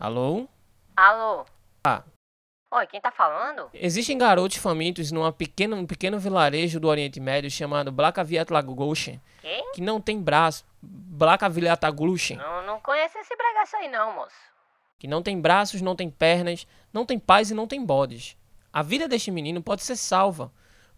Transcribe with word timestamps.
Alô? 0.00 0.48
Alô? 0.96 1.44
Ah. 1.84 2.02
Oi, 2.72 2.86
quem 2.86 3.02
tá 3.02 3.10
falando? 3.10 3.68
Existem 3.74 4.16
garotos 4.16 4.56
famintos 4.56 5.12
numa 5.12 5.30
pequena, 5.30 5.76
um 5.76 5.84
pequeno 5.84 6.18
vilarejo 6.18 6.80
do 6.80 6.88
Oriente 6.88 7.20
Médio 7.20 7.50
chamado 7.50 7.92
Blakaviatlagoshen, 7.92 9.20
Quem? 9.42 9.72
que 9.74 9.82
não 9.82 10.00
tem 10.00 10.18
braço. 10.18 10.64
Blakaviatlagoshen, 10.80 12.38
Não, 12.38 12.64
não 12.64 12.80
conheço 12.80 13.18
esse 13.18 13.36
bregaço 13.36 13.76
aí 13.76 13.88
não, 13.88 14.14
moço. 14.14 14.34
que 14.98 15.06
não 15.06 15.22
tem 15.22 15.38
braços, 15.38 15.82
não 15.82 15.94
tem 15.94 16.08
pernas, 16.08 16.66
não 16.94 17.04
tem 17.04 17.18
pais 17.18 17.50
e 17.50 17.54
não 17.54 17.66
tem 17.66 17.84
bodes. 17.84 18.38
A 18.72 18.82
vida 18.82 19.06
deste 19.06 19.30
menino 19.30 19.62
pode 19.62 19.82
ser 19.82 19.96
salva, 19.96 20.50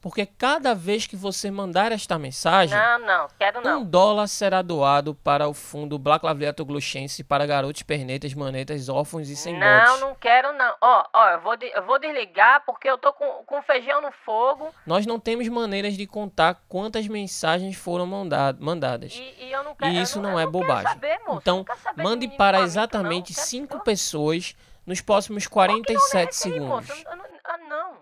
porque 0.03 0.27
cada 0.27 0.75
vez 0.75 1.07
que 1.07 1.14
você 1.16 1.48
mandar 1.50 1.93
esta 1.93 2.19
mensagem, 2.19 2.77
Não, 2.77 2.98
não, 2.98 3.29
quero 3.39 3.61
um 3.61 3.62
não. 3.62 3.84
dólar 3.84 4.27
será 4.27 4.61
doado 4.61 5.14
para 5.14 5.46
o 5.48 5.55
fundo 5.55 5.96
Blakaviatlagoshense 5.98 7.23
para 7.25 7.46
garotos, 7.46 7.82
pernetas, 7.82 8.34
manetas, 8.34 8.88
órfãos 8.88 9.29
e 9.30 9.37
sem 9.37 9.57
Não, 9.59 9.84
bodes. 9.87 10.01
não 10.01 10.15
quero 10.16 10.52
não. 10.52 10.74
Ó, 10.80 11.05
ó, 11.12 11.29
eu 11.30 11.41
vou, 11.41 11.57
de- 11.57 11.70
eu 11.73 11.87
vou 11.87 11.98
desligar 12.01 12.65
porque 12.66 12.91
eu 12.91 12.98
tô 12.98 13.12
com, 13.12 13.24
com 13.46 13.62
feijão 13.62 14.02
no 14.02 14.10
fogo 14.24 14.74
Nós 14.87 15.07
não 15.07 15.20
temos 15.20 15.46
maneiras 15.48 15.95
de 15.95 16.07
contar 16.07 16.60
quantas 16.69 17.07
mensagens 17.07 17.77
foram 17.77 18.05
manda- 18.05 18.57
mandadas. 18.59 19.12
e, 19.15 19.45
e 19.46 19.52
eu 19.52 19.62
não 19.62 19.74
quero. 19.74 19.93
E 19.93 19.96
eu 19.98 20.02
isso 20.02 20.21
não, 20.21 20.32
não 20.32 20.41
eu 20.41 20.46
é 20.48 20.51
bobagem. 20.51 20.88
saber, 20.88 21.19
moço, 21.21 21.30
eu 21.30 21.37
Então, 21.38 21.65
não 21.96 22.05
mande 22.05 22.27
para 22.29 22.60
exatamente 22.62 23.30
não. 23.30 23.37
Quero- 23.37 23.46
5 23.46 23.77
eu- 23.77 23.80
pessoas 23.80 24.57
nos 24.84 25.01
próximos 25.01 25.46
Qual 25.46 25.65
que 25.69 25.73
não 25.74 25.82
47 25.84 26.27
recebi, 26.27 26.59
moço? 26.60 26.87
segundos. 26.88 27.05
Eu 27.10 27.16
não- 27.16 27.23
Ah, 27.45 27.59
não. 27.69 27.93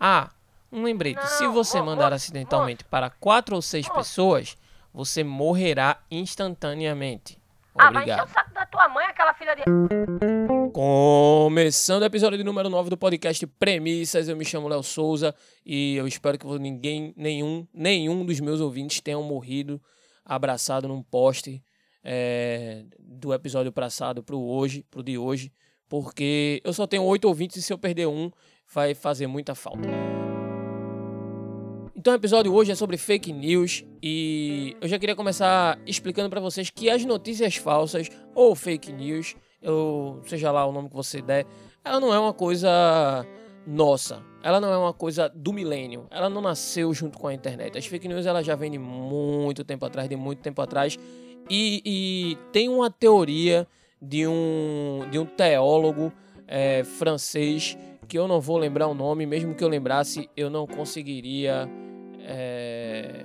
Ah, 0.00 0.28
um 0.70 0.82
lembrete: 0.82 1.24
se 1.26 1.46
você 1.46 1.80
mandar 1.80 2.12
acidentalmente 2.12 2.84
para 2.84 3.10
4 3.10 3.56
ou 3.56 3.62
6 3.62 3.86
moço. 3.86 3.98
pessoas, 3.98 4.56
você 4.92 5.24
morrerá 5.24 6.00
instantaneamente. 6.10 7.38
Ah, 7.74 7.92
vai 7.92 8.02
encher 8.02 8.12
Obrigado. 8.12 8.28
o 8.28 8.32
saco 8.32 8.54
da 8.54 8.66
tua 8.66 8.88
mãe, 8.88 9.06
aquela 9.06 9.32
filha 9.34 9.54
de. 9.54 9.62
Começando 10.72 12.02
o 12.02 12.06
episódio 12.06 12.36
de 12.36 12.44
número 12.44 12.68
9 12.68 12.90
do 12.90 12.96
podcast 12.96 13.46
Premissas, 13.46 14.28
eu 14.28 14.36
me 14.36 14.44
chamo 14.44 14.68
Léo 14.68 14.82
Souza 14.82 15.34
e 15.64 15.96
eu 15.96 16.06
espero 16.06 16.36
que 16.36 16.46
ninguém, 16.58 17.14
nenhum, 17.16 17.66
nenhum 17.72 18.24
dos 18.24 18.40
meus 18.40 18.60
ouvintes 18.60 19.00
tenham 19.00 19.22
morrido 19.22 19.80
abraçado 20.24 20.88
num 20.88 21.02
poste 21.02 21.62
é, 22.02 22.84
do 22.98 23.32
episódio 23.32 23.72
passado 23.72 24.22
pro 24.22 24.40
hoje, 24.40 24.84
pro 24.90 25.02
de 25.02 25.16
hoje, 25.16 25.52
porque 25.88 26.60
eu 26.64 26.72
só 26.72 26.86
tenho 26.86 27.04
oito 27.04 27.26
ouvintes 27.26 27.56
e 27.58 27.62
se 27.62 27.72
eu 27.72 27.78
perder 27.78 28.06
um, 28.06 28.30
vai 28.72 28.94
fazer 28.94 29.26
muita 29.26 29.54
falta. 29.54 29.88
Então 31.98 32.12
o 32.12 32.16
episódio 32.16 32.54
hoje 32.54 32.70
é 32.70 32.76
sobre 32.76 32.96
fake 32.96 33.32
news 33.32 33.84
e 34.00 34.76
eu 34.80 34.86
já 34.86 35.00
queria 35.00 35.16
começar 35.16 35.76
explicando 35.84 36.30
para 36.30 36.40
vocês 36.40 36.70
que 36.70 36.88
as 36.88 37.04
notícias 37.04 37.56
falsas 37.56 38.08
ou 38.36 38.54
fake 38.54 38.92
news, 38.92 39.34
ou 39.64 40.22
seja 40.24 40.52
lá 40.52 40.64
o 40.64 40.70
nome 40.70 40.88
que 40.88 40.94
você 40.94 41.20
der, 41.20 41.44
ela 41.84 41.98
não 41.98 42.14
é 42.14 42.18
uma 42.20 42.32
coisa 42.32 43.26
nossa. 43.66 44.22
Ela 44.44 44.60
não 44.60 44.72
é 44.72 44.78
uma 44.78 44.92
coisa 44.92 45.28
do 45.28 45.52
milênio. 45.52 46.06
Ela 46.08 46.30
não 46.30 46.40
nasceu 46.40 46.94
junto 46.94 47.18
com 47.18 47.26
a 47.26 47.34
internet. 47.34 47.76
As 47.76 47.84
fake 47.84 48.06
news 48.06 48.26
ela 48.26 48.44
já 48.44 48.54
vem 48.54 48.70
de 48.70 48.78
muito 48.78 49.64
tempo 49.64 49.84
atrás, 49.84 50.08
de 50.08 50.14
muito 50.14 50.38
tempo 50.38 50.62
atrás. 50.62 50.96
E, 51.50 51.82
e 51.84 52.38
tem 52.52 52.68
uma 52.68 52.92
teoria 52.92 53.66
de 54.00 54.24
um, 54.24 55.00
de 55.10 55.18
um 55.18 55.26
teólogo 55.26 56.12
é, 56.46 56.84
francês 56.84 57.76
que 58.06 58.16
eu 58.16 58.28
não 58.28 58.40
vou 58.40 58.56
lembrar 58.56 58.86
o 58.86 58.94
nome, 58.94 59.26
mesmo 59.26 59.52
que 59.52 59.64
eu 59.64 59.68
lembrasse, 59.68 60.30
eu 60.36 60.48
não 60.48 60.64
conseguiria 60.64 61.68
é, 62.28 63.24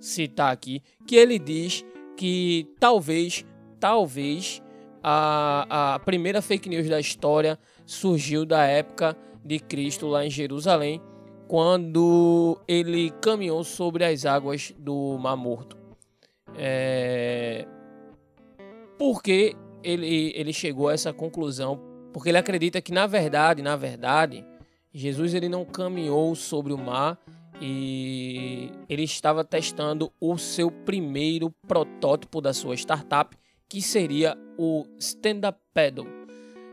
citar 0.00 0.52
aqui, 0.52 0.82
que 1.06 1.14
ele 1.14 1.38
diz 1.38 1.84
que 2.16 2.66
talvez, 2.80 3.44
talvez 3.78 4.60
a, 5.02 5.94
a 5.94 5.98
primeira 6.00 6.42
fake 6.42 6.68
news 6.68 6.88
da 6.88 6.98
história 6.98 7.58
surgiu 7.86 8.44
da 8.44 8.64
época 8.64 9.16
de 9.44 9.60
Cristo 9.60 10.08
lá 10.08 10.26
em 10.26 10.30
Jerusalém, 10.30 11.00
quando 11.46 12.58
ele 12.66 13.10
caminhou 13.20 13.62
sobre 13.62 14.04
as 14.04 14.26
águas 14.26 14.74
do 14.78 15.16
Mar 15.18 15.36
Morto. 15.36 15.76
É... 16.56 17.66
Por 18.98 19.22
que 19.22 19.54
ele, 19.82 20.32
ele 20.34 20.52
chegou 20.52 20.88
a 20.88 20.94
essa 20.94 21.12
conclusão? 21.12 21.80
Porque 22.12 22.30
ele 22.30 22.38
acredita 22.38 22.80
que 22.80 22.92
na 22.92 23.06
verdade, 23.06 23.62
na 23.62 23.76
verdade, 23.76 24.44
Jesus 24.92 25.34
ele 25.34 25.48
não 25.48 25.64
caminhou 25.64 26.34
sobre 26.34 26.72
o 26.72 26.78
mar 26.78 27.18
e 27.60 28.70
ele 28.88 29.02
estava 29.02 29.44
testando 29.44 30.12
o 30.20 30.36
seu 30.36 30.70
primeiro 30.70 31.50
protótipo 31.66 32.40
da 32.40 32.52
sua 32.52 32.74
startup, 32.74 33.36
que 33.68 33.80
seria 33.80 34.36
o 34.58 34.84
stand-up 34.98 35.58
paddle, 35.72 36.06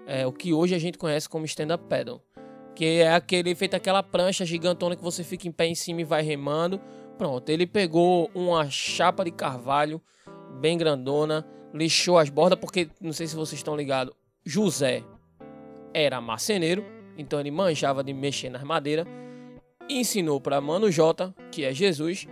é, 0.05 0.25
o 0.25 0.31
que 0.31 0.53
hoje 0.53 0.75
a 0.75 0.79
gente 0.79 0.97
conhece 0.97 1.29
como 1.29 1.45
stand-up 1.45 1.85
paddle, 1.87 2.21
que 2.75 2.85
é 3.01 3.13
aquele 3.13 3.53
feito 3.55 3.75
aquela 3.75 4.01
prancha 4.01 4.45
gigantona 4.45 4.95
que 4.95 5.03
você 5.03 5.23
fica 5.23 5.47
em 5.47 5.51
pé 5.51 5.67
em 5.67 5.75
cima 5.75 6.01
e 6.01 6.05
vai 6.05 6.21
remando. 6.21 6.79
Pronto, 7.17 7.49
ele 7.49 7.67
pegou 7.67 8.31
uma 8.33 8.69
chapa 8.69 9.23
de 9.23 9.31
carvalho 9.31 10.01
bem 10.59 10.77
grandona, 10.77 11.45
lixou 11.73 12.17
as 12.17 12.29
bordas 12.29 12.59
porque 12.59 12.89
não 12.99 13.13
sei 13.13 13.27
se 13.27 13.35
vocês 13.35 13.59
estão 13.59 13.75
ligados, 13.75 14.13
José 14.43 15.03
era 15.93 16.19
marceneiro, 16.19 16.83
então 17.17 17.39
ele 17.39 17.51
manjava 17.51 18.03
de 18.03 18.13
mexer 18.13 18.49
nas 18.49 18.63
madeiras 18.63 19.05
ensinou 19.99 20.39
para 20.39 20.61
Mano 20.61 20.91
J, 20.91 21.33
que 21.51 21.63
é 21.63 21.73
Jesus, 21.73 22.27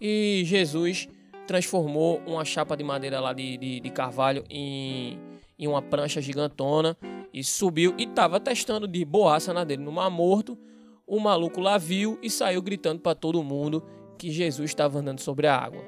e 0.00 0.42
Jesus 0.44 1.08
transformou 1.46 2.20
uma 2.26 2.44
chapa 2.44 2.76
de 2.76 2.84
madeira 2.84 3.20
lá 3.20 3.32
de, 3.32 3.56
de, 3.56 3.80
de 3.80 3.90
carvalho 3.90 4.44
em, 4.50 5.18
em 5.58 5.66
uma 5.66 5.80
prancha 5.80 6.20
gigantona 6.20 6.96
e 7.32 7.42
subiu 7.42 7.94
e 7.98 8.04
estava 8.04 8.38
testando 8.38 8.86
de 8.86 9.04
boaça 9.04 9.52
na 9.52 9.64
dele 9.64 9.82
no 9.82 9.90
Mar 9.90 10.10
Morto. 10.10 10.58
O 11.06 11.18
maluco 11.18 11.60
lá 11.60 11.78
viu 11.78 12.18
e 12.22 12.28
saiu 12.28 12.60
gritando 12.60 13.00
para 13.00 13.14
todo 13.14 13.42
mundo 13.42 13.82
que 14.18 14.30
Jesus 14.30 14.70
estava 14.70 14.98
andando 14.98 15.20
sobre 15.20 15.46
a 15.46 15.56
água. 15.56 15.82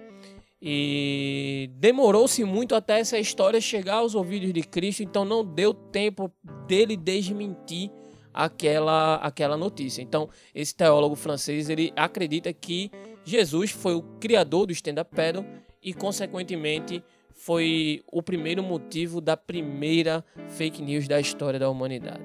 E 0.63 1.71
demorou-se 1.75 2.43
muito 2.45 2.75
até 2.75 3.01
essa 3.01 3.19
história 3.19 3.61
chegar 3.61 3.97
aos 3.97 4.15
ouvidos 4.15 4.53
de 4.53 4.63
Cristo, 4.63 5.03
então 5.03 5.25
não 5.25 5.45
deu 5.45 5.73
tempo 5.73 6.31
dele 6.67 6.97
desmentir 6.97 7.91
aquela, 8.33 9.17
aquela 9.17 9.57
notícia. 9.57 10.03
Então, 10.03 10.29
esse 10.55 10.75
teólogo 10.75 11.15
francês 11.15 11.69
ele 11.69 11.93
acredita 11.97 12.53
que 12.53 12.91
Jesus 13.25 13.71
foi 13.71 13.95
o 13.95 14.03
criador 14.21 14.67
do 14.67 14.73
stand-up 14.73 15.15
paddle 15.15 15.45
e, 15.83 15.93
consequentemente, 15.93 17.03
foi 17.35 18.03
o 18.07 18.23
primeiro 18.23 18.63
motivo 18.63 19.21
da 19.21 19.37
primeira 19.37 20.25
fake 20.49 20.83
news 20.83 21.09
da 21.09 21.19
história 21.21 21.59
da 21.59 21.71
humanidade. 21.71 22.25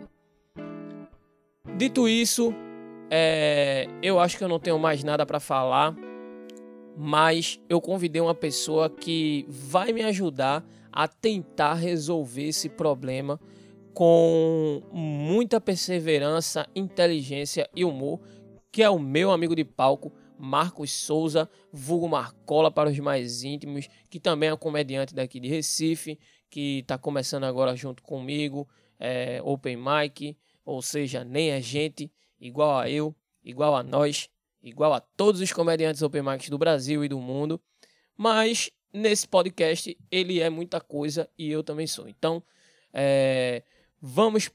Dito 1.77 2.07
isso, 2.07 2.53
é, 3.09 3.87
eu 4.01 4.19
acho 4.19 4.37
que 4.37 4.43
eu 4.43 4.47
não 4.47 4.59
tenho 4.59 4.79
mais 4.79 5.03
nada 5.03 5.25
para 5.25 5.39
falar, 5.39 5.95
mas 6.97 7.59
eu 7.69 7.81
convidei 7.81 8.21
uma 8.21 8.35
pessoa 8.35 8.89
que 8.89 9.45
vai 9.49 9.91
me 9.91 10.03
ajudar 10.03 10.65
a 10.91 11.07
tentar 11.07 11.73
resolver 11.73 12.47
esse 12.47 12.69
problema 12.69 13.39
com 13.95 14.83
muita 14.91 15.61
perseverança, 15.61 16.67
inteligência 16.75 17.67
e 17.73 17.85
humor, 17.85 18.19
que 18.69 18.83
é 18.83 18.89
o 18.89 18.99
meu 18.99 19.31
amigo 19.31 19.55
de 19.55 19.63
palco, 19.63 20.11
Marcos 20.37 20.91
Souza, 20.91 21.49
vulgo 21.71 22.09
Marcola 22.09 22.69
para 22.69 22.89
os 22.89 22.99
mais 22.99 23.41
íntimos, 23.43 23.87
que 24.09 24.19
também 24.19 24.49
é 24.49 24.53
um 24.53 24.57
comediante 24.57 25.15
daqui 25.15 25.39
de 25.39 25.47
Recife, 25.47 26.19
que 26.49 26.79
está 26.79 26.97
começando 26.97 27.45
agora 27.45 27.73
junto 27.73 28.03
comigo, 28.03 28.67
é, 28.99 29.41
Open 29.41 29.77
Mic, 29.77 30.37
ou 30.65 30.81
seja, 30.81 31.23
nem 31.23 31.53
a 31.53 31.61
gente, 31.61 32.11
igual 32.37 32.77
a 32.77 32.89
eu, 32.89 33.15
igual 33.41 33.77
a 33.77 33.81
nós, 33.81 34.29
igual 34.61 34.93
a 34.93 34.99
todos 34.99 35.39
os 35.39 35.53
comediantes 35.53 36.01
Open 36.01 36.21
Mics 36.21 36.49
do 36.49 36.57
Brasil 36.57 37.05
e 37.05 37.07
do 37.07 37.19
mundo, 37.21 37.61
mas 38.17 38.69
nesse 38.91 39.25
podcast 39.25 39.97
ele 40.11 40.41
é 40.41 40.49
muita 40.49 40.81
coisa 40.81 41.29
e 41.37 41.49
eu 41.49 41.63
também 41.63 41.87
sou. 41.87 42.09
Então, 42.09 42.43
é, 42.93 43.63
vamos 44.01 44.49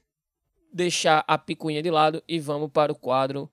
deixar 0.71 1.23
a 1.27 1.37
picuinha 1.37 1.81
de 1.81 1.91
lado 1.91 2.23
e 2.27 2.39
vamos 2.39 2.69
para 2.71 2.91
o 2.91 2.95
quadro 2.95 3.51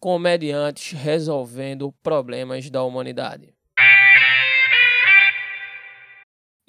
Comediantes 0.00 0.92
Resolvendo 0.92 1.92
Problemas 2.02 2.70
da 2.70 2.82
Humanidade. 2.82 3.54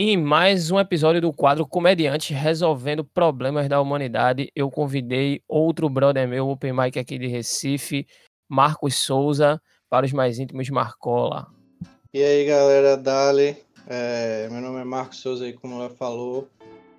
Em 0.01 0.15
mais 0.15 0.71
um 0.71 0.79
episódio 0.79 1.21
do 1.21 1.33
quadro 1.33 1.67
Comediantes 1.67 2.35
Resolvendo 2.35 3.03
Problemas 3.03 3.67
da 3.67 3.81
Humanidade, 3.81 4.49
eu 4.55 4.71
convidei 4.71 5.43
outro 5.47 5.89
brother 5.89 6.27
meu, 6.27 6.49
Open 6.49 6.73
Mic 6.73 6.97
aqui 6.97 7.17
de 7.17 7.27
Recife, 7.27 8.07
Marcos 8.47 8.95
Souza, 8.95 9.61
para 9.89 10.05
os 10.05 10.13
mais 10.13 10.39
íntimos 10.39 10.69
Marcola. 10.69 11.47
E 12.13 12.23
aí 12.23 12.45
galera, 12.45 12.97
Dali, 12.97 13.57
é, 13.87 14.47
meu 14.49 14.61
nome 14.61 14.81
é 14.81 14.83
Marcos 14.85 15.17
Souza 15.17 15.45
aí, 15.45 15.53
como 15.53 15.75
ela 15.75 15.89
falou, 15.89 16.47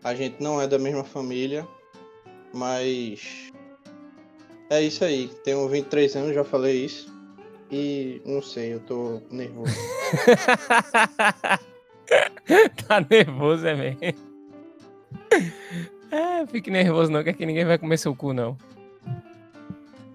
a 0.03 0.15
gente 0.15 0.43
não 0.43 0.61
é 0.61 0.67
da 0.67 0.79
mesma 0.79 1.05
família, 1.05 1.67
mas 2.53 3.51
é 4.71 4.83
isso 4.83 5.05
aí, 5.05 5.29
tenho 5.45 5.69
23 5.69 6.17
anos, 6.17 6.35
já 6.35 6.45
falei 6.45 6.85
isso, 6.85 7.13
e 7.71 8.21
não 8.25 8.43
sei, 8.43 8.75
eu 8.75 8.81
tô 8.81 9.21
nervoso. 9.31 9.73
tá 12.89 13.07
nervoso, 13.09 13.67
é 13.67 13.75
mesmo? 13.75 14.01
É, 16.11 16.47
fique 16.47 16.71
nervoso 16.71 17.11
não, 17.11 17.23
que 17.23 17.31
aqui 17.31 17.47
ninguém 17.47 17.65
vai 17.65 17.79
comer 17.79 17.99
seu 17.99 18.15
cu, 18.15 18.33
não. 18.33 18.57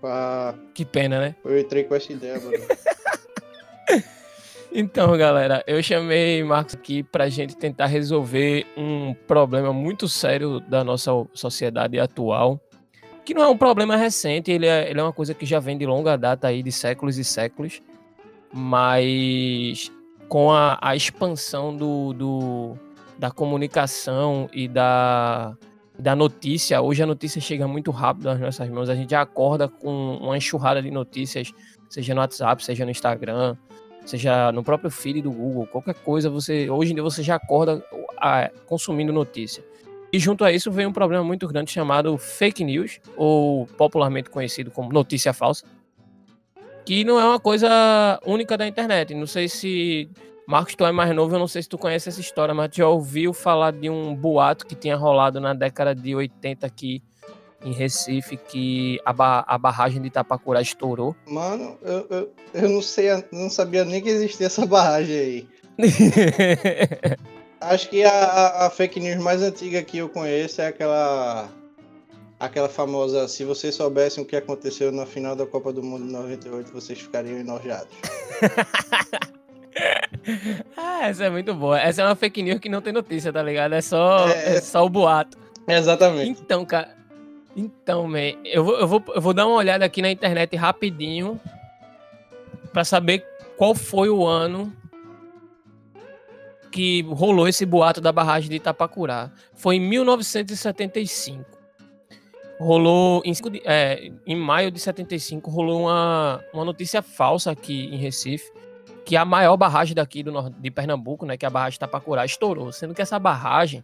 Pá, 0.01 0.53
Que 0.73 0.83
pena, 0.83 1.19
né? 1.19 1.35
eu 1.45 1.57
entrei 1.57 1.85
com 1.85 1.95
essa 1.95 2.11
ideia, 2.11 2.39
mano. 2.39 2.57
Então, 4.77 5.16
galera, 5.18 5.63
eu 5.66 5.81
chamei 5.81 6.44
Marcos 6.44 6.75
aqui 6.75 7.01
pra 7.01 7.30
gente 7.30 7.56
tentar 7.56 7.86
resolver 7.86 8.66
um 8.75 9.13
problema 9.25 9.72
muito 9.72 10.06
sério 10.10 10.60
da 10.60 10.83
nossa 10.83 11.12
sociedade 11.33 11.98
atual, 11.98 12.60
que 13.24 13.33
não 13.33 13.42
é 13.44 13.48
um 13.48 13.57
problema 13.57 13.95
recente, 13.95 14.51
ele 14.51 14.68
é, 14.68 14.89
ele 14.89 15.00
é 15.00 15.04
uma 15.04 15.13
coisa 15.13 15.33
que 15.33 15.45
já 15.45 15.60
vem 15.62 15.77
de 15.77 15.86
longa 15.86 16.18
data 16.18 16.50
aí, 16.50 16.62
de 16.62 16.74
séculos 16.74 17.18
e 17.18 17.24
séculos, 17.24 17.81
mas 18.54 19.89
com 20.27 20.51
a, 20.51 20.78
a 20.81 20.94
expansão 20.94 21.74
do, 21.74 22.12
do- 22.12 22.78
da 23.18 23.31
comunicação 23.31 24.50
e 24.51 24.68
da, 24.68 25.56
da 25.98 26.13
notícia, 26.18 26.81
hoje 26.81 27.01
a 27.01 27.06
notícia 27.06 27.39
chega 27.39 27.66
muito 27.66 27.92
rápido 27.92 28.25
nas 28.25 28.42
nossas 28.42 28.69
mãos, 28.69 28.89
a 28.89 28.95
gente 28.95 29.16
acorda 29.16 29.69
com 29.69 30.18
uma 30.18 30.36
enxurrada 30.38 30.81
de 30.81 30.92
notícias, 30.92 31.54
seja 31.89 32.13
no 32.13 32.19
WhatsApp, 32.19 32.62
seja 32.62 32.83
no 32.83 32.92
Instagram, 32.92 33.56
seja 34.06 34.52
no 34.52 34.63
próprio 34.63 34.90
feed 34.90 35.22
do 35.22 35.31
Google, 35.31 35.68
qualquer 35.68 35.96
coisa, 35.96 36.30
você 36.30 36.69
hoje 36.69 36.92
em 36.92 36.96
dia 36.96 37.04
você 37.04 37.24
já 37.24 37.36
acorda 37.36 37.84
ah, 38.18 38.50
consumindo 38.66 39.12
notícia. 39.12 39.63
E 40.13 40.19
junto 40.19 40.46
a 40.46 40.52
isso 40.52 40.72
vem 40.72 40.86
um 40.86 40.94
problema 40.94 41.24
muito 41.24 41.48
grande 41.48 41.72
chamado 41.72 42.18
fake 42.18 42.63
news, 42.63 43.02
ou 43.18 43.68
popularmente 43.78 44.30
conhecido 44.30 44.72
como 44.72 44.94
notícia 44.94 45.34
falsa, 45.34 45.66
que 46.86 47.04
não 47.04 47.19
é 47.19 47.25
uma 47.25 47.40
coisa 47.40 48.19
única 48.25 48.56
da 48.57 48.68
internet. 48.68 49.13
Não 49.13 49.28
sei 49.28 49.50
se 49.50 50.10
Marcos, 50.48 50.75
tu 50.75 50.86
é 50.86 50.92
mais 50.92 51.13
novo, 51.16 51.36
eu 51.36 51.40
não 51.40 51.48
sei 51.48 51.63
se 51.63 51.69
tu 51.69 51.78
conhece 51.78 52.07
essa 52.07 52.22
história, 52.22 52.54
mas 52.54 52.69
já 52.74 52.88
ouviu 52.88 53.34
falar 53.34 53.72
de 53.72 53.90
um 53.90 54.16
boato 54.16 54.66
que 54.66 54.75
tinha 54.75 54.96
rolado 54.96 55.40
na 55.40 55.54
década 55.54 55.96
de 55.96 56.16
80 56.16 56.68
aqui 56.68 57.02
em 57.65 57.73
Recife, 57.73 58.38
que 58.38 59.00
a, 59.03 59.12
ba- 59.12 59.44
a 59.47 59.57
barragem 59.57 60.01
de 60.01 60.07
Itapacurá 60.07 60.62
estourou. 60.62 61.15
Mano, 61.27 61.77
eu, 61.81 62.07
eu, 62.09 62.31
eu 62.53 62.69
não 62.69 62.81
sei, 62.81 63.07
não 63.31 63.50
sabia 63.50 63.83
nem 63.83 64.01
que 64.01 64.09
existia 64.09 64.47
essa 64.47 64.65
barragem 64.65 65.19
aí. 65.19 65.47
Acho 67.59 67.89
que 67.89 68.03
a, 68.03 68.65
a- 68.65 68.69
fake 68.69 69.00
news 69.00 69.21
mais 69.23 69.41
antiga 69.41 69.81
que 69.81 69.97
eu 69.97 70.07
conheço 70.09 70.62
é 70.62 70.67
aquela. 70.67 71.50
Aquela 72.38 72.67
famosa, 72.67 73.29
se 73.29 73.45
vocês 73.45 73.73
soubessem 73.75 74.21
o 74.21 74.27
que 74.27 74.35
aconteceu 74.35 74.91
na 74.91 75.06
final 75.06 75.38
da 75.38 75.45
Copa 75.45 75.71
do 75.71 75.81
Mundo 75.81 76.06
de 76.06 76.11
98, 76.11 76.69
vocês 76.73 77.00
ficariam 77.00 77.39
enojados. 77.39 77.88
ah, 80.77 81.07
essa 81.07 81.25
é 81.25 81.29
muito 81.29 81.53
boa. 81.53 81.79
Essa 81.79 82.01
é 82.01 82.06
uma 82.06 82.15
fake 82.15 82.41
news 82.44 82.59
que 82.59 82.68
não 82.69 82.81
tem 82.81 82.91
notícia, 82.91 83.31
tá 83.31 83.41
ligado? 83.41 83.73
É 83.73 83.81
só, 83.81 84.27
É. 84.27 84.57
é 84.57 84.61
só 84.61 84.85
o 84.85 84.89
boato. 84.89 85.38
Exatamente. 85.68 86.41
Então, 86.41 86.65
cara. 86.65 86.94
Então, 87.56 88.07
man, 88.07 88.34
eu 88.44 88.63
vou, 88.63 88.80
eu, 88.80 88.88
vou, 88.88 89.04
eu 89.16 89.22
vou 89.22 89.34
dar 89.34 89.48
uma 89.48 89.56
olhada 89.56 89.86
aqui 89.86 90.02
na 90.02 90.12
internet 90.12 90.56
rapidinho 90.56 91.40
pra 92.74 92.84
saber 92.84 93.25
qual 93.57 93.74
foi 93.74 94.10
o 94.10 94.25
ano 94.25 94.75
que 96.69 97.04
rolou 97.04 97.48
esse 97.48 97.66
boato 97.66 98.02
da 98.02 98.12
barragem 98.12 98.50
de 98.50 98.57
Itapacurá. 98.57 99.31
Foi 99.54 99.78
em 99.78 99.80
1975. 99.80 101.46
Rolou 102.60 103.22
em, 103.24 103.34
é, 103.63 104.12
em 104.28 104.36
maio 104.36 104.69
de 104.72 104.80
75 104.80 105.50
rolou 105.50 105.84
uma, 105.84 106.44
uma 106.54 106.66
notícia 106.66 107.02
falsa 107.02 107.52
aqui 107.52 107.86
em 107.86 107.98
Recife 107.98 108.52
que 109.06 109.16
a 109.16 109.24
maior 109.24 109.56
barragem 109.56 109.94
daqui 109.94 110.24
do 110.24 110.50
de 110.50 110.72
Pernambuco, 110.72 111.25
né, 111.25 111.38
que 111.38 111.46
é 111.46 111.48
a 111.48 111.52
barragem 111.52 111.75
Itapacurá, 111.75 112.25
estourou, 112.25 112.72
sendo 112.72 112.94
que 112.94 113.02
essa 113.02 113.19
barragem 113.19 113.84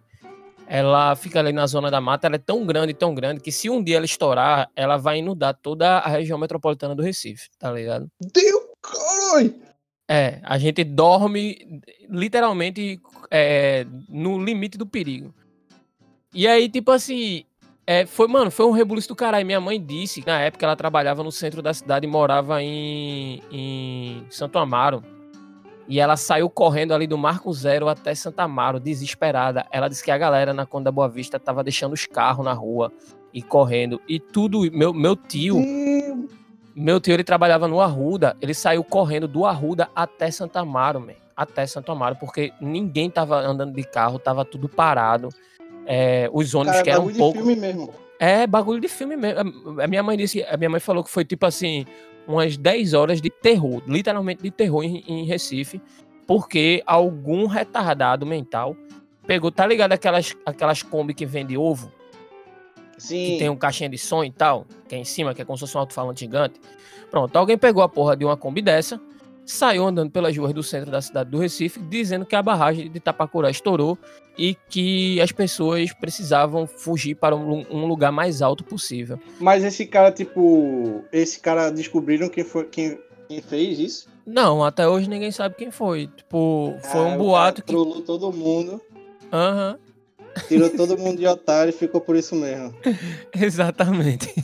ela 0.73 1.13
fica 1.17 1.37
ali 1.37 1.51
na 1.51 1.67
zona 1.67 1.91
da 1.91 1.99
mata, 1.99 2.27
ela 2.27 2.37
é 2.37 2.39
tão 2.39 2.65
grande, 2.65 2.93
tão 2.93 3.13
grande, 3.13 3.41
que 3.41 3.51
se 3.51 3.69
um 3.69 3.83
dia 3.83 3.97
ela 3.97 4.05
estourar, 4.05 4.71
ela 4.73 4.95
vai 4.95 5.17
inundar 5.17 5.53
toda 5.61 5.97
a 5.97 6.07
região 6.07 6.39
metropolitana 6.39 6.95
do 6.95 7.03
Recife, 7.03 7.49
tá 7.59 7.69
ligado? 7.73 8.09
Deu, 8.33 8.69
caralho! 8.81 9.53
É, 10.09 10.39
a 10.41 10.57
gente 10.57 10.81
dorme 10.85 11.81
literalmente 12.09 13.01
é, 13.29 13.85
no 14.07 14.41
limite 14.41 14.77
do 14.77 14.85
perigo. 14.85 15.35
E 16.33 16.47
aí, 16.47 16.69
tipo 16.69 16.91
assim, 16.91 17.43
é, 17.85 18.05
foi, 18.05 18.29
mano, 18.29 18.49
foi 18.49 18.65
um 18.65 18.71
rebuliço 18.71 19.09
do 19.09 19.15
caralho. 19.15 19.45
Minha 19.45 19.59
mãe 19.59 19.83
disse, 19.83 20.21
que 20.21 20.27
na 20.27 20.39
época 20.39 20.65
ela 20.65 20.77
trabalhava 20.77 21.21
no 21.21 21.33
centro 21.33 21.61
da 21.61 21.73
cidade 21.73 22.07
e 22.07 22.09
morava 22.09 22.63
em, 22.63 23.43
em 23.51 24.25
Santo 24.29 24.57
Amaro. 24.57 25.03
E 25.87 25.99
ela 25.99 26.15
saiu 26.15 26.49
correndo 26.49 26.93
ali 26.93 27.07
do 27.07 27.17
Marco 27.17 27.51
Zero 27.53 27.87
até 27.87 28.15
Santa 28.15 28.43
Amaro, 28.43 28.79
desesperada. 28.79 29.65
Ela 29.71 29.87
disse 29.87 30.03
que 30.03 30.11
a 30.11 30.17
galera 30.17 30.53
na 30.53 30.65
Conda 30.65 30.91
Boa 30.91 31.09
Vista 31.09 31.39
tava 31.39 31.63
deixando 31.63 31.93
os 31.93 32.05
carros 32.05 32.45
na 32.45 32.53
rua 32.53 32.91
e 33.33 33.41
correndo. 33.41 34.01
E 34.07 34.19
tudo, 34.19 34.61
meu, 34.71 34.93
meu 34.93 35.15
tio, 35.15 35.57
Hum, 35.57 36.27
meu 36.75 36.99
tio, 36.99 37.13
ele 37.13 37.23
trabalhava 37.23 37.67
no 37.67 37.81
Arruda, 37.81 38.35
ele 38.41 38.53
saiu 38.53 38.83
correndo 38.83 39.27
do 39.27 39.45
Arruda 39.45 39.89
até 39.95 40.31
Santa 40.31 40.61
Amaro, 40.61 40.99
man. 41.01 41.13
Até 41.35 41.65
Santo 41.65 41.91
Amaro, 41.91 42.15
porque 42.17 42.53
ninguém 42.61 43.09
tava 43.09 43.39
andando 43.39 43.73
de 43.73 43.83
carro, 43.83 44.19
tava 44.19 44.45
tudo 44.45 44.69
parado. 44.69 45.29
É, 45.85 46.29
os 46.31 46.53
ônibus 46.53 46.73
Cara, 46.73 46.83
que 46.83 46.89
eram 46.89 47.01
um 47.01 47.05
bagulho 47.05 47.13
de 47.13 47.19
pouco. 47.19 47.37
filme 47.39 47.55
mesmo. 47.55 47.93
É, 48.19 48.45
bagulho 48.45 48.79
de 48.79 48.87
filme 48.87 49.17
mesmo. 49.17 49.81
A 49.81 49.87
minha 49.87 50.03
mãe 50.03 50.15
disse, 50.15 50.43
a 50.43 50.55
minha 50.55 50.69
mãe 50.69 50.79
falou 50.79 51.03
que 51.03 51.09
foi 51.09 51.25
tipo 51.25 51.43
assim, 51.45 51.85
umas 52.27 52.57
10 52.57 52.93
horas 52.93 53.21
de 53.21 53.29
terror, 53.29 53.81
literalmente 53.87 54.43
de 54.43 54.51
terror 54.51 54.83
em, 54.83 55.03
em 55.07 55.25
Recife, 55.25 55.81
porque 56.27 56.81
algum 56.85 57.45
retardado 57.45 58.25
mental 58.25 58.75
pegou, 59.25 59.51
tá 59.51 59.65
ligado 59.65 59.93
aquelas 59.93 60.35
aquelas 60.45 60.83
Kombi 60.83 61.13
que 61.13 61.25
vende 61.25 61.57
ovo? 61.57 61.91
Sim. 62.97 63.25
que 63.25 63.37
tem 63.39 63.49
um 63.49 63.55
caixinha 63.55 63.89
de 63.89 63.97
som 63.97 64.23
e 64.23 64.29
tal, 64.29 64.67
que 64.87 64.93
é 64.93 64.97
em 64.99 65.03
cima, 65.03 65.33
que 65.33 65.41
é 65.41 65.45
como 65.45 65.57
se 65.57 65.61
fosse 65.61 65.75
um 65.75 65.79
alto-falante 65.79 66.19
gigante. 66.19 66.61
Pronto, 67.09 67.35
alguém 67.35 67.57
pegou 67.57 67.81
a 67.81 67.89
porra 67.89 68.15
de 68.15 68.23
uma 68.23 68.37
Kombi 68.37 68.61
dessa, 68.61 69.01
saiu 69.51 69.85
andando 69.85 70.11
pelas 70.11 70.35
ruas 70.37 70.53
do 70.53 70.63
centro 70.63 70.91
da 70.91 71.01
cidade 71.01 71.29
do 71.29 71.39
Recife, 71.39 71.79
dizendo 71.79 72.25
que 72.25 72.35
a 72.35 72.41
barragem 72.41 72.89
de 72.89 72.97
Itapacurá 72.97 73.49
estourou 73.49 73.97
e 74.37 74.55
que 74.69 75.19
as 75.21 75.31
pessoas 75.31 75.93
precisavam 75.93 76.65
fugir 76.65 77.15
para 77.15 77.35
um, 77.35 77.85
lugar 77.85 78.11
mais 78.11 78.41
alto 78.41 78.63
possível. 78.63 79.19
Mas 79.39 79.63
esse 79.63 79.85
cara, 79.85 80.11
tipo. 80.11 81.03
Esse 81.11 81.39
cara 81.39 81.69
descobriram 81.69 82.29
quem 82.29 82.43
foi 82.43 82.65
quem, 82.65 82.99
quem 83.27 83.41
fez 83.41 83.79
isso? 83.79 84.09
Não, 84.25 84.63
até 84.63 84.87
hoje 84.87 85.09
ninguém 85.09 85.31
sabe 85.31 85.55
quem 85.55 85.71
foi. 85.71 86.07
Tipo, 86.07 86.75
foi 86.83 87.01
Ah, 87.01 87.05
um 87.05 87.17
boato 87.17 87.61
que. 87.61 87.73
Trollou 87.73 88.01
todo 88.01 88.31
mundo, 88.31 88.79
Aham, 89.33 89.77
tirou 90.47 90.69
todo 90.75 90.97
mundo 90.97 91.17
de 91.17 91.27
otário 91.27 91.71
e 91.71 91.73
ficou 91.73 91.99
por 91.99 92.15
isso 92.15 92.35
mesmo. 92.35 92.73
exatamente. 93.35 94.33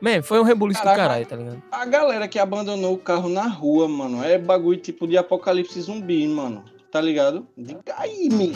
Man, 0.00 0.22
foi 0.22 0.38
um 0.38 0.42
rebuliço 0.42 0.80
do 0.80 0.84
caralho, 0.84 1.24
tá 1.26 1.36
ligado? 1.36 1.62
A 1.70 1.84
galera 1.86 2.28
que 2.28 2.38
abandonou 2.38 2.94
o 2.94 2.98
carro 2.98 3.28
na 3.28 3.46
rua, 3.46 3.88
mano, 3.88 4.22
é 4.22 4.38
bagulho 4.38 4.78
tipo 4.78 5.06
de 5.06 5.16
apocalipse 5.16 5.80
zumbi, 5.80 6.26
mano. 6.28 6.64
Tá 6.90 7.00
ligado? 7.00 7.46
Diga 7.56 7.94
aí, 7.96 8.28
me. 8.30 8.52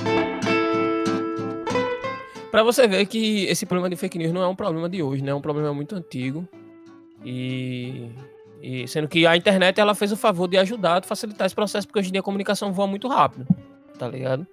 Pra 2.50 2.62
você 2.62 2.87
ver 2.88 3.06
que 3.06 3.44
esse 3.44 3.64
problema 3.64 3.88
de 3.88 3.97
fake 3.97 4.18
news 4.18 4.32
não 4.32 4.42
é 4.42 4.49
um 4.49 4.56
problema 4.56 4.88
de 4.88 5.02
hoje, 5.02 5.23
né? 5.23 5.30
É 5.30 5.35
um 5.35 5.40
problema 5.40 5.73
muito 5.73 5.94
antigo. 5.94 6.47
E, 7.25 8.11
e 8.62 8.88
sendo 8.88 9.09
que 9.09 9.26
a 9.26 9.37
internet 9.37 9.80
ela 9.80 9.94
fez 9.94 10.11
o 10.11 10.16
favor 10.16 10.49
de 10.49 10.59
ajudar 10.59 10.99
a 10.99 11.02
facilitar 11.02 11.47
esse 11.47 11.54
processo, 11.54 11.87
porque 11.87 12.00
hoje 12.00 12.09
em 12.09 12.12
dia 12.12 12.20
a 12.20 12.25
comunicação 12.25 12.73
voa 12.73 12.87
muito 12.87 13.09
rápido, 13.09 13.47
tá 13.99 14.09
ligado? 14.09 14.47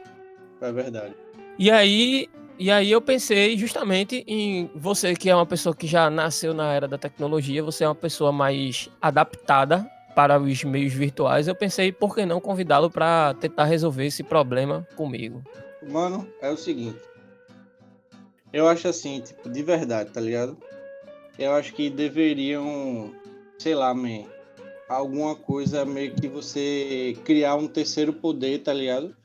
É 0.62 0.72
verdade. 0.72 1.16
E 1.58 1.72
aí, 1.72 2.28
e 2.60 2.72
aí 2.72 2.92
eu 2.92 3.02
pensei 3.02 3.58
justamente 3.58 4.24
em 4.28 4.70
você 4.76 5.14
que 5.14 5.30
é 5.30 5.36
uma 5.36 5.46
pessoa 5.46 5.76
que 5.76 5.86
já 5.86 6.10
nasceu 6.10 6.54
na 6.54 6.74
era 6.74 6.88
da 6.88 6.98
tecnologia, 6.98 7.64
você 7.64 7.84
é 7.84 7.88
uma 7.88 7.96
pessoa 7.96 8.32
mais 8.32 8.90
adaptada 9.02 9.90
para 10.16 10.40
os 10.40 10.64
meios 10.64 10.94
virtuais. 10.94 11.48
Eu 11.48 11.54
pensei, 11.54 11.92
por 11.92 12.16
que 12.16 12.26
não 12.26 12.42
convidá-lo 12.42 12.90
para 12.90 13.36
tentar 13.36 13.66
resolver 13.66 14.08
esse 14.08 14.24
problema 14.24 14.88
comigo? 14.96 15.44
Mano, 15.88 16.28
é 16.42 16.50
o 16.50 16.58
seguinte. 16.58 16.98
Eu 18.52 18.68
acho 18.68 18.88
assim, 18.88 19.22
tipo, 19.22 19.48
de 19.48 19.62
verdade, 19.62 20.10
tá 20.10 20.20
ligado? 20.20 20.58
Eu 21.38 21.52
acho 21.52 21.72
que 21.74 21.90
deveriam, 21.90 23.14
sei 23.60 23.76
lá, 23.76 23.94
man, 23.94 24.24
alguma 24.90 25.36
coisa 25.36 25.86
meio 25.86 26.16
que 26.16 26.28
você 26.28 27.16
criar 27.24 27.56
um 27.56 27.68
terceiro 27.68 28.12
poder, 28.14 28.64
tá 28.64 28.74
ligado? 28.74 29.16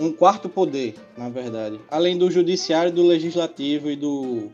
Um 0.00 0.12
quarto 0.12 0.48
poder, 0.48 0.94
na 1.14 1.28
verdade. 1.28 1.78
Além 1.90 2.16
do 2.16 2.30
judiciário, 2.30 2.90
do 2.90 3.06
legislativo 3.06 3.90
e 3.90 3.96
do 3.96 4.50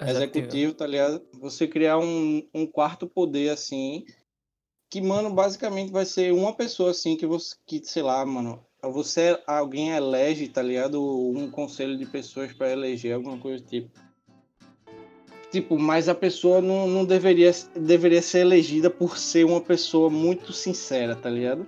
executivo, 0.00 0.72
tá 0.72 0.86
ligado? 0.86 1.22
Você 1.38 1.68
criar 1.68 1.98
um, 1.98 2.42
um 2.54 2.66
quarto 2.66 3.06
poder 3.06 3.50
assim, 3.50 4.06
que, 4.90 5.02
mano, 5.02 5.30
basicamente 5.30 5.92
vai 5.92 6.06
ser 6.06 6.32
uma 6.32 6.54
pessoa 6.54 6.92
assim 6.92 7.14
que 7.14 7.26
você, 7.26 7.54
que, 7.66 7.84
sei 7.84 8.02
lá, 8.02 8.24
mano, 8.24 8.64
você, 8.82 9.38
alguém 9.46 9.90
elege, 9.90 10.48
tá 10.48 10.62
ligado? 10.62 10.98
Um 11.02 11.50
conselho 11.50 11.98
de 11.98 12.06
pessoas 12.06 12.50
pra 12.52 12.72
eleger, 12.72 13.14
alguma 13.14 13.36
coisa 13.36 13.62
do 13.62 13.68
tipo. 13.68 13.90
Tipo, 15.52 15.78
mas 15.78 16.08
a 16.08 16.14
pessoa 16.14 16.62
não, 16.62 16.86
não 16.88 17.04
deveria, 17.04 17.52
deveria 17.76 18.22
ser 18.22 18.40
elegida 18.40 18.88
por 18.88 19.18
ser 19.18 19.44
uma 19.44 19.60
pessoa 19.60 20.08
muito 20.08 20.54
sincera, 20.54 21.14
tá 21.14 21.28
ligado? 21.28 21.66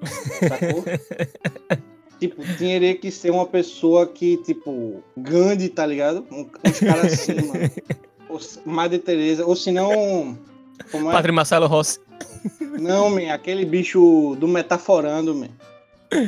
Sacou? 0.46 0.84
tipo, 2.28 2.42
teria 2.58 2.94
que 2.96 3.10
ser 3.10 3.30
uma 3.30 3.46
pessoa 3.46 4.06
que, 4.06 4.36
tipo, 4.38 5.02
Gandhi, 5.16 5.68
tá 5.68 5.84
ligado? 5.86 6.26
Um, 6.30 6.46
uns 6.64 6.80
caras 6.80 7.12
assim, 7.12 7.34
mano. 7.34 7.70
Ou, 8.28 8.40
Madre 8.64 8.98
Teresa, 8.98 9.46
ou 9.46 9.54
se 9.54 9.70
não. 9.70 10.36
Como 10.90 11.08
é? 11.08 11.12
Padre 11.12 11.30
Marcelo 11.30 11.66
Rossi. 11.68 12.00
Não, 12.80 13.08
man, 13.10 13.32
aquele 13.32 13.64
bicho 13.64 14.34
do 14.40 14.48
Metaforando, 14.48 15.34
man. 15.34 15.48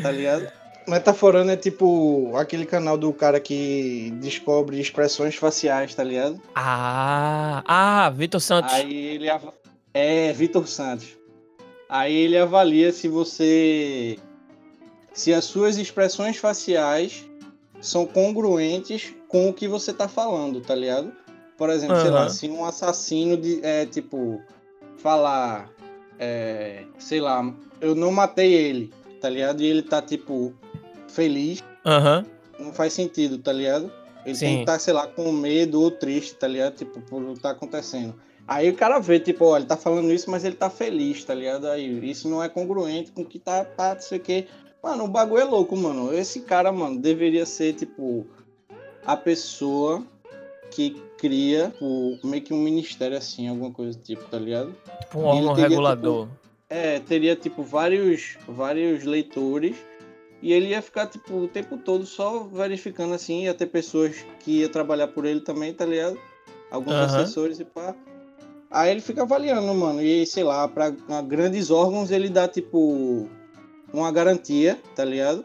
Tá 0.02 0.10
ligado? 0.12 0.46
Metaforando 0.86 1.50
é 1.50 1.56
tipo 1.56 2.32
aquele 2.36 2.64
canal 2.64 2.96
do 2.96 3.12
cara 3.12 3.40
que 3.40 4.12
descobre 4.20 4.78
expressões 4.80 5.34
faciais, 5.34 5.94
tá 5.96 6.04
ligado? 6.04 6.40
Ah, 6.54 7.64
ah, 7.66 8.10
Vitor 8.10 8.40
Santos. 8.40 8.72
Aí 8.72 8.94
ele. 8.94 9.28
ava- 9.28 9.52
É, 9.92 10.32
Vitor 10.32 10.68
Santos. 10.68 11.08
Aí 11.88 12.14
ele 12.14 12.38
avalia 12.38 12.92
se 12.92 13.08
você. 13.08 14.16
Se 15.16 15.32
as 15.32 15.46
suas 15.46 15.78
expressões 15.78 16.36
faciais 16.36 17.24
são 17.80 18.06
congruentes 18.06 19.14
com 19.28 19.48
o 19.48 19.52
que 19.52 19.66
você 19.66 19.92
tá 19.92 20.06
falando, 20.06 20.60
tá 20.60 20.74
ligado? 20.74 21.10
Por 21.56 21.70
exemplo, 21.70 21.98
sei 21.98 22.10
lá, 22.10 22.28
se 22.28 22.48
um 22.50 22.64
assassino 22.66 23.34
de, 23.34 23.64
é 23.64 23.86
tipo 23.86 24.42
falar, 24.98 25.70
é, 26.18 26.84
sei 26.98 27.22
lá, 27.22 27.50
eu 27.80 27.94
não 27.94 28.12
matei 28.12 28.52
ele, 28.52 28.92
tá 29.18 29.30
ligado? 29.30 29.62
E 29.62 29.66
ele 29.66 29.82
tá 29.82 30.02
tipo 30.02 30.52
feliz, 31.08 31.64
Aham. 31.84 32.26
não 32.58 32.74
faz 32.74 32.92
sentido, 32.92 33.38
tá 33.38 33.54
ligado? 33.54 33.90
Ele 34.26 34.36
tem 34.36 34.50
Sim. 34.50 34.54
que 34.56 34.60
estar, 34.60 34.78
sei 34.78 34.92
lá, 34.92 35.06
com 35.06 35.32
medo 35.32 35.80
ou 35.80 35.90
triste, 35.90 36.34
tá 36.34 36.46
ligado? 36.46 36.74
Tipo, 36.74 37.00
por 37.00 37.22
o 37.22 37.32
que 37.32 37.40
tá 37.40 37.52
acontecendo. 37.52 38.14
Aí 38.46 38.68
o 38.68 38.74
cara 38.74 38.98
vê, 38.98 39.18
tipo, 39.18 39.46
ó, 39.46 39.56
ele 39.56 39.66
tá 39.66 39.76
falando 39.78 40.12
isso, 40.12 40.30
mas 40.30 40.44
ele 40.44 40.56
tá 40.56 40.68
feliz, 40.68 41.24
tá 41.24 41.34
ligado? 41.34 41.66
Aí 41.68 42.10
isso 42.10 42.28
não 42.28 42.42
é 42.42 42.48
congruente 42.48 43.12
com 43.12 43.22
o 43.22 43.24
que 43.24 43.38
tá, 43.38 43.64
tá, 43.64 43.94
não 43.94 44.00
sei 44.00 44.18
o 44.18 44.20
quê. 44.20 44.46
Mano, 44.86 45.02
o 45.02 45.08
bagulho 45.08 45.42
é 45.42 45.44
louco, 45.44 45.76
mano. 45.76 46.14
Esse 46.14 46.42
cara, 46.42 46.70
mano, 46.70 47.00
deveria 47.00 47.44
ser, 47.44 47.72
tipo, 47.72 48.24
a 49.04 49.16
pessoa 49.16 50.00
que 50.70 51.02
cria, 51.18 51.70
tipo, 51.70 52.20
meio 52.22 52.40
que 52.44 52.54
um 52.54 52.62
ministério 52.62 53.18
assim, 53.18 53.48
alguma 53.48 53.72
coisa 53.72 53.98
do 53.98 54.04
tipo, 54.04 54.22
tá 54.26 54.38
ligado? 54.38 54.72
Tipo 55.00 55.18
um 55.18 55.24
órgão 55.24 55.54
regulador. 55.54 56.28
É, 56.70 57.00
teria, 57.00 57.34
tipo, 57.34 57.64
vários, 57.64 58.38
vários 58.46 59.02
leitores 59.02 59.76
e 60.40 60.52
ele 60.52 60.68
ia 60.68 60.80
ficar, 60.80 61.08
tipo, 61.08 61.34
o 61.34 61.48
tempo 61.48 61.78
todo 61.78 62.06
só 62.06 62.44
verificando 62.44 63.12
assim, 63.12 63.42
ia 63.42 63.54
ter 63.54 63.66
pessoas 63.66 64.24
que 64.44 64.60
ia 64.60 64.68
trabalhar 64.68 65.08
por 65.08 65.24
ele 65.24 65.40
também, 65.40 65.74
tá 65.74 65.84
ligado? 65.84 66.16
Alguns 66.70 66.94
Aham. 66.94 67.06
assessores 67.06 67.58
e 67.58 67.64
pá. 67.64 67.92
Aí 68.70 68.92
ele 68.92 69.00
fica 69.00 69.22
avaliando, 69.22 69.74
mano, 69.74 70.00
e 70.00 70.24
sei 70.26 70.44
lá, 70.44 70.68
pra 70.68 70.90
grandes 71.26 71.72
órgãos 71.72 72.12
ele 72.12 72.28
dá, 72.28 72.46
tipo, 72.46 73.28
uma 73.98 74.12
garantia, 74.12 74.78
tá 74.94 75.04
ligado? 75.04 75.44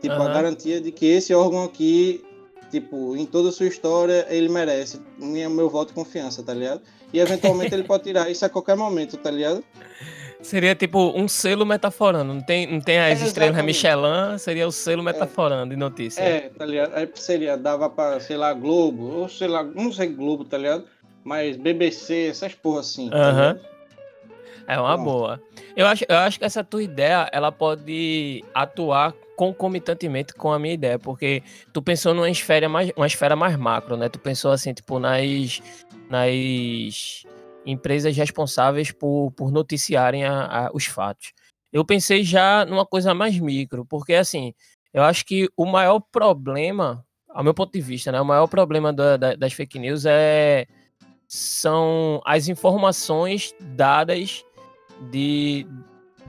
Tipo, 0.00 0.14
a 0.14 0.18
Aham. 0.24 0.32
garantia 0.32 0.80
de 0.80 0.92
que 0.92 1.06
esse 1.06 1.34
órgão 1.34 1.64
aqui, 1.64 2.24
tipo, 2.70 3.16
em 3.16 3.26
toda 3.26 3.48
a 3.48 3.52
sua 3.52 3.66
história, 3.66 4.26
ele 4.28 4.48
merece 4.48 5.00
minha, 5.18 5.48
meu 5.48 5.68
voto 5.68 5.88
de 5.88 5.94
confiança, 5.94 6.42
tá 6.42 6.54
ligado? 6.54 6.82
E 7.12 7.18
eventualmente 7.18 7.74
ele 7.74 7.82
pode 7.88 8.04
tirar 8.04 8.30
isso 8.30 8.44
a 8.44 8.48
qualquer 8.48 8.76
momento, 8.76 9.16
tá 9.16 9.30
ligado? 9.30 9.64
Seria 10.40 10.72
tipo 10.74 11.00
um 11.18 11.26
selo 11.26 11.66
metaforando. 11.66 12.32
Não 12.32 12.40
tem, 12.40 12.64
não 12.72 12.80
tem 12.80 12.96
as 13.00 13.20
É, 13.20 13.24
estrelas. 13.24 13.64
Michelin, 13.64 14.38
seria 14.38 14.68
o 14.68 14.70
selo 14.72 15.02
metaforando 15.02 15.70
de 15.70 15.76
notícia. 15.76 16.22
É, 16.22 16.48
tá 16.50 16.64
ligado? 16.64 16.94
Aí 16.94 17.08
seria, 17.16 17.56
dava 17.56 17.90
pra, 17.90 18.20
sei 18.20 18.36
lá, 18.36 18.52
Globo, 18.52 19.02
ou 19.04 19.28
sei 19.28 19.48
lá, 19.48 19.64
não 19.64 19.92
sei 19.92 20.06
Globo, 20.08 20.44
tá 20.44 20.56
ligado? 20.56 20.84
Mas 21.24 21.56
BBC, 21.56 22.28
essas 22.28 22.54
porra 22.54 22.80
assim. 22.80 23.10
tá 23.10 23.16
Aham. 23.16 23.52
ligado? 23.54 23.77
É 24.68 24.78
uma 24.78 24.96
boa. 24.98 25.42
Eu 25.74 25.86
acho, 25.86 26.04
eu 26.08 26.16
acho 26.18 26.38
que 26.38 26.44
essa 26.44 26.62
tua 26.62 26.82
ideia, 26.82 27.28
ela 27.32 27.50
pode 27.50 28.44
atuar 28.54 29.14
concomitantemente 29.34 30.34
com 30.34 30.52
a 30.52 30.58
minha 30.58 30.74
ideia, 30.74 30.98
porque 30.98 31.42
tu 31.72 31.80
pensou 31.80 32.12
numa 32.12 32.28
esfera 32.28 32.68
mais, 32.68 32.92
uma 32.96 33.06
esfera 33.06 33.34
mais 33.34 33.56
macro, 33.56 33.96
né? 33.96 34.08
Tu 34.08 34.18
pensou 34.18 34.50
assim, 34.52 34.74
tipo, 34.74 34.98
nas, 34.98 35.62
nas 36.10 37.24
empresas 37.64 38.16
responsáveis 38.16 38.92
por, 38.92 39.30
por 39.32 39.50
noticiarem 39.50 40.24
a- 40.24 40.66
a- 40.66 40.70
os 40.74 40.84
fatos. 40.86 41.32
Eu 41.72 41.84
pensei 41.84 42.22
já 42.24 42.64
numa 42.66 42.84
coisa 42.84 43.14
mais 43.14 43.38
micro, 43.38 43.84
porque 43.86 44.14
assim, 44.14 44.52
eu 44.92 45.02
acho 45.02 45.24
que 45.24 45.48
o 45.56 45.64
maior 45.64 46.00
problema, 46.12 47.04
ao 47.30 47.44
meu 47.44 47.54
ponto 47.54 47.72
de 47.72 47.80
vista, 47.80 48.10
né? 48.12 48.20
O 48.20 48.24
maior 48.24 48.46
problema 48.48 48.92
da- 48.92 49.16
da- 49.16 49.34
das 49.34 49.52
fake 49.52 49.78
news 49.78 50.04
é 50.06 50.66
são 51.26 52.20
as 52.24 52.48
informações 52.48 53.54
dadas 53.60 54.44
de 55.10 55.66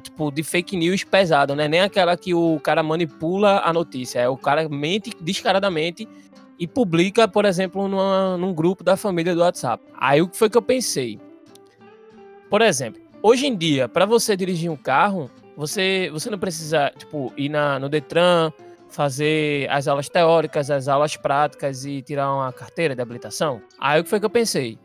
tipo 0.04 0.32
de 0.32 0.44
fake 0.44 0.78
news 0.78 1.04
pesado, 1.04 1.56
né? 1.56 1.68
Nem 1.68 1.82
aquela 1.82 2.16
que 2.16 2.34
o 2.34 2.60
cara 2.62 2.82
manipula 2.82 3.62
a 3.66 3.74
notícia, 3.74 4.20
é 4.20 4.30
o 4.30 4.38
cara 4.38 4.68
mente 4.70 5.12
descaradamente 5.20 6.08
e 6.58 6.68
publica, 6.68 7.28
por 7.28 7.46
exemplo, 7.46 7.88
numa- 7.88 8.38
num 8.38 8.54
grupo 8.54 8.84
da 8.84 8.96
família 8.96 9.34
do 9.36 9.42
WhatsApp. 9.42 9.84
Aí 9.98 10.22
o 10.22 10.28
que 10.28 10.38
foi 10.38 10.50
que 10.50 10.58
eu 10.58 10.62
pensei? 10.62 11.20
Por 12.50 12.62
exemplo, 12.62 13.02
hoje 13.22 13.46
em 13.48 13.56
dia, 13.56 13.88
para 13.88 14.06
você 14.06 14.36
dirigir 14.36 14.72
um 14.72 14.76
carro, 14.78 15.30
você, 15.56 16.10
você 16.12 16.30
não 16.30 16.40
precisa 16.40 16.92
tipo 16.98 17.34
ir 17.38 17.50
na, 17.50 17.78
no 17.80 17.90
Detran, 17.90 18.52
fazer 18.90 19.70
as 19.70 19.88
aulas 19.88 20.10
teóricas, 20.10 20.72
as 20.72 20.88
aulas 20.88 21.16
práticas 21.16 21.86
e 21.86 22.02
tirar 22.02 22.34
uma 22.34 22.52
carteira 22.52 22.96
de 22.96 23.02
habilitação. 23.02 23.62
Aí 23.78 24.00
o 24.00 24.04
que 24.04 24.10
foi 24.10 24.20
que 24.20 24.26
eu 24.26 24.30
pensei? 24.30 24.80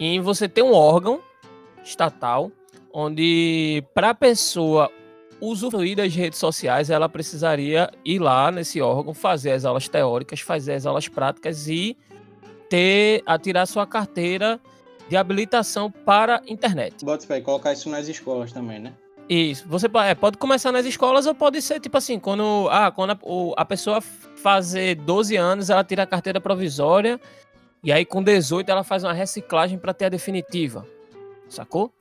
Em 0.00 0.20
você 0.20 0.48
ter 0.48 0.62
um 0.62 0.72
órgão 0.72 1.20
estatal 1.84 2.50
onde 3.06 3.84
para 3.94 4.08
a 4.10 4.14
pessoa 4.14 4.90
usufruir 5.38 5.94
das 5.98 6.14
redes 6.14 6.38
sociais, 6.38 6.88
ela 6.88 7.10
precisaria 7.10 7.90
ir 8.02 8.18
lá 8.18 8.50
nesse 8.50 8.80
órgão, 8.80 9.12
fazer 9.12 9.52
as 9.52 9.66
aulas 9.66 9.86
teóricas, 9.86 10.40
fazer 10.40 10.72
as 10.72 10.86
aulas 10.86 11.06
práticas 11.06 11.68
e 11.68 11.94
ter 12.70 13.22
a 13.26 13.38
tirar 13.38 13.66
sua 13.66 13.86
carteira 13.86 14.58
de 15.10 15.14
habilitação 15.16 15.90
para 15.90 16.40
internet. 16.48 17.04
Bota 17.04 17.26
fé, 17.26 17.38
colocar 17.42 17.74
isso 17.74 17.90
nas 17.90 18.08
escolas 18.08 18.50
também, 18.50 18.78
né? 18.78 18.94
Isso. 19.28 19.68
Você 19.68 19.88
é, 20.08 20.14
pode 20.14 20.38
começar 20.38 20.72
nas 20.72 20.86
escolas 20.86 21.26
ou 21.26 21.34
pode 21.34 21.60
ser 21.60 21.78
tipo 21.80 21.98
assim, 21.98 22.18
quando, 22.18 22.66
ah, 22.70 22.90
quando 22.90 23.10
a, 23.10 23.18
o- 23.22 23.52
a 23.58 23.64
pessoa 23.66 24.00
fazer 24.00 24.94
12 24.94 25.36
anos, 25.36 25.68
ela 25.68 25.84
tira 25.84 26.04
a 26.04 26.06
carteira 26.06 26.40
provisória 26.40 27.20
e 27.84 27.92
aí 27.92 28.06
com 28.06 28.22
18 28.22 28.70
ela 28.70 28.82
faz 28.82 29.04
uma 29.04 29.12
reciclagem 29.12 29.78
para 29.78 29.92
ter 29.92 30.06
a 30.06 30.08
definitiva. 30.08 30.86
Sacou? 31.46 31.92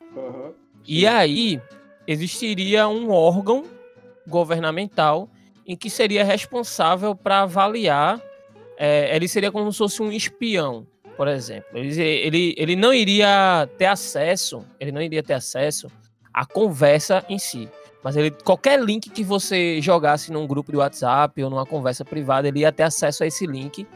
E 0.88 1.08
aí 1.08 1.62
existiria 2.08 2.88
um 2.88 3.10
órgão 3.12 3.66
governamental 4.28 5.30
em 5.66 5.76
que 5.76 5.90
seria 5.90 6.24
responsável 6.24 7.16
para 7.16 7.42
avaliar. 7.42 8.22
é, 8.78 9.16
ele 9.16 9.28
seria 9.28 9.52
como 9.52 9.72
se 9.72 9.78
fosse 9.78 10.02
um 10.02 10.12
espião, 10.12 10.86
por 11.16 11.28
exemplo. 11.28 11.70
Ele, 11.74 12.02
ele, 12.02 12.56
ele 12.58 12.76
não 12.76 12.94
iria 12.94 13.68
ter 13.78 13.86
acesso, 13.86 14.66
ele 14.80 14.92
não 14.92 15.02
iria 15.02 15.24
ter 15.24 15.34
acesso 15.34 15.90
à 16.34 16.46
conversa 16.46 17.24
em 17.30 17.40
si. 17.40 17.70
Mas 18.04 18.16
ele, 18.16 18.30
qualquer 18.30 18.80
link 18.80 19.10
que 19.10 19.24
você 19.24 19.82
jogasse 19.82 20.32
num 20.32 20.46
grupo 20.46 20.72
de 20.72 20.78
WhatsApp 20.78 21.42
ou 21.44 21.50
numa 21.50 21.66
conversa 21.66 22.06
privada, 22.06 22.48
ele 22.48 22.60
ia 22.60 22.72
ter 22.72 22.84
acesso 22.84 23.24
a 23.24 23.28
esse 23.28 23.48
link. 23.48 23.88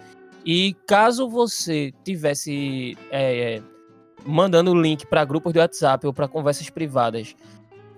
E 0.44 0.74
caso 0.88 1.30
você 1.30 1.94
tivesse 2.04 2.98
é, 3.12 3.62
mandando 4.26 4.74
link 4.80 5.06
para 5.06 5.24
grupos 5.26 5.54
de 5.54 5.60
WhatsApp 5.60 6.06
ou 6.06 6.14
para 6.14 6.28
conversas 6.28 6.70
privadas 6.70 7.36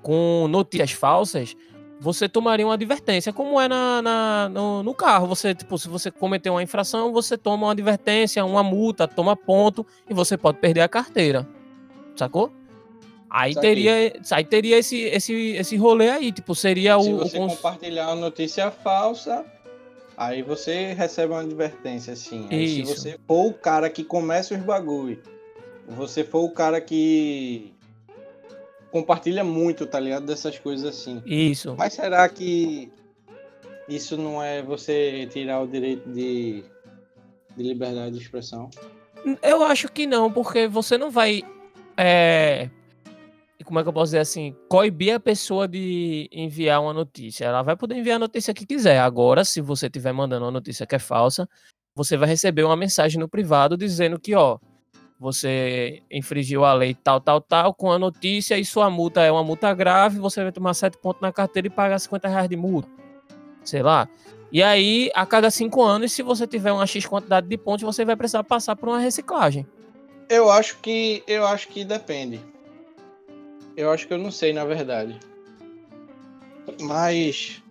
com 0.01 0.47
notícias 0.49 0.91
falsas, 0.91 1.55
você 1.99 2.27
tomaria 2.27 2.65
uma 2.65 2.73
advertência, 2.73 3.31
como 3.31 3.61
é 3.61 3.67
na, 3.67 4.01
na- 4.01 4.49
no, 4.49 4.81
no 4.81 4.93
carro. 4.93 5.27
Você, 5.27 5.53
tipo, 5.53 5.77
se 5.77 5.87
você 5.87 6.09
cometeu 6.09 6.53
uma 6.53 6.63
infração, 6.63 7.11
você 7.13 7.37
toma 7.37 7.67
uma 7.67 7.71
advertência, 7.73 8.43
uma 8.43 8.63
multa, 8.63 9.07
toma 9.07 9.35
ponto 9.35 9.85
e 10.09 10.13
você 10.13 10.35
pode 10.35 10.57
perder 10.57 10.81
a 10.81 10.89
carteira. 10.89 11.47
Sacou? 12.15 12.51
Aí 13.29 13.53
Saquei. 13.53 13.69
teria, 13.69 14.13
aí 14.31 14.43
teria 14.43 14.77
esse, 14.79 14.97
esse, 15.03 15.33
esse 15.51 15.77
rolê 15.77 16.09
aí, 16.09 16.31
tipo, 16.31 16.53
seria 16.55 16.99
Se 16.99 17.07
o, 17.09 17.15
o 17.15 17.17
você 17.19 17.37
cons- 17.37 17.55
compartilhar 17.55 18.07
uma 18.07 18.15
notícia 18.15 18.69
falsa, 18.71 19.45
aí 20.17 20.41
você 20.41 20.93
recebe 20.93 21.31
uma 21.33 21.41
advertência, 21.41 22.13
assim. 22.13 22.47
Aí 22.51 22.67
se 22.67 22.81
Isso. 22.81 22.95
você 22.95 23.19
for 23.27 23.45
o 23.45 23.53
cara 23.53 23.89
que 23.89 24.03
começa 24.03 24.53
os 24.55 24.59
bagulho, 24.61 25.21
você 25.95 26.23
for 26.23 26.43
o 26.43 26.51
cara 26.51 26.79
que 26.79 27.73
compartilha 28.91 29.43
muito, 29.43 29.85
tá 29.85 29.99
ligado? 29.99 30.25
Dessas 30.25 30.59
coisas 30.59 30.85
assim. 30.85 31.21
Isso. 31.25 31.75
Mas 31.77 31.93
será 31.93 32.27
que 32.27 32.91
isso 33.87 34.17
não 34.17 34.41
é 34.41 34.61
você 34.61 35.27
tirar 35.31 35.61
o 35.61 35.67
direito 35.67 36.09
de, 36.09 36.63
de 37.55 37.63
liberdade 37.63 38.17
de 38.17 38.21
expressão? 38.21 38.69
Eu 39.41 39.63
acho 39.63 39.91
que 39.91 40.07
não, 40.07 40.31
porque 40.31 40.67
você 40.67 40.97
não 40.97 41.11
vai. 41.11 41.43
É, 41.95 42.69
como 43.71 43.79
é 43.79 43.83
que 43.83 43.89
eu 43.89 43.93
posso 43.93 44.07
dizer 44.07 44.19
assim? 44.19 44.53
Coibir 44.67 45.15
a 45.15 45.19
pessoa 45.19 45.65
de 45.67 46.27
enviar 46.31 46.81
uma 46.81 46.93
notícia. 46.93 47.45
Ela 47.45 47.61
vai 47.61 47.75
poder 47.75 47.95
enviar 47.95 48.17
a 48.17 48.19
notícia 48.19 48.53
que 48.53 48.65
quiser. 48.65 48.99
Agora, 48.99 49.45
se 49.45 49.61
você 49.61 49.85
estiver 49.85 50.11
mandando 50.11 50.43
uma 50.45 50.51
notícia 50.51 50.85
que 50.85 50.95
é 50.95 50.99
falsa, 50.99 51.47
você 51.95 52.17
vai 52.17 52.27
receber 52.27 52.63
uma 52.63 52.75
mensagem 52.75 53.19
no 53.19 53.29
privado 53.29 53.77
dizendo 53.77 54.19
que, 54.19 54.35
ó, 54.35 54.59
você 55.21 56.01
infringiu 56.09 56.65
a 56.65 56.73
lei 56.73 56.95
tal, 56.95 57.21
tal, 57.21 57.39
tal, 57.39 57.75
com 57.75 57.91
a 57.91 57.99
notícia 57.99 58.57
e 58.57 58.65
sua 58.65 58.89
multa 58.89 59.21
é 59.21 59.31
uma 59.31 59.43
multa 59.43 59.71
grave, 59.71 60.17
você 60.17 60.41
vai 60.41 60.51
tomar 60.51 60.73
7 60.73 60.97
pontos 60.97 61.21
na 61.21 61.31
carteira 61.31 61.67
e 61.67 61.69
pagar 61.69 61.99
50 61.99 62.27
reais 62.27 62.49
de 62.49 62.55
multa. 62.55 62.89
sei 63.63 63.83
lá. 63.83 64.09
E 64.51 64.63
aí, 64.63 65.11
a 65.13 65.23
cada 65.23 65.51
cinco 65.51 65.83
anos, 65.83 66.11
se 66.11 66.23
você 66.23 66.47
tiver 66.47 66.71
uma 66.71 66.87
X 66.87 67.05
quantidade 67.05 67.47
de 67.47 67.55
pontos, 67.55 67.83
você 67.83 68.03
vai 68.03 68.15
precisar 68.15 68.43
passar 68.43 68.75
por 68.75 68.89
uma 68.89 68.99
reciclagem. 68.99 69.65
Eu 70.27 70.49
acho 70.49 70.79
que. 70.79 71.23
Eu 71.27 71.45
acho 71.45 71.67
que 71.67 71.85
depende. 71.85 72.41
Eu 73.77 73.91
acho 73.91 74.07
que 74.07 74.13
eu 74.13 74.17
não 74.17 74.31
sei, 74.31 74.51
na 74.53 74.65
verdade. 74.65 75.19
Mas. 76.81 77.61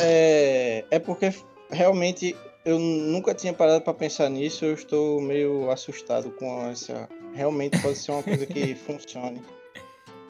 É, 0.00 0.84
é 0.90 0.98
porque 0.98 1.32
realmente 1.70 2.36
eu 2.64 2.78
nunca 2.78 3.34
tinha 3.34 3.52
parado 3.52 3.82
para 3.82 3.94
pensar 3.94 4.28
nisso. 4.28 4.64
Eu 4.64 4.74
estou 4.74 5.20
meio 5.20 5.70
assustado 5.70 6.30
com 6.30 6.66
essa. 6.68 7.08
Realmente 7.32 7.80
pode 7.80 7.96
ser 7.96 8.12
uma 8.12 8.22
coisa 8.22 8.46
que 8.46 8.74
funcione. 8.86 9.42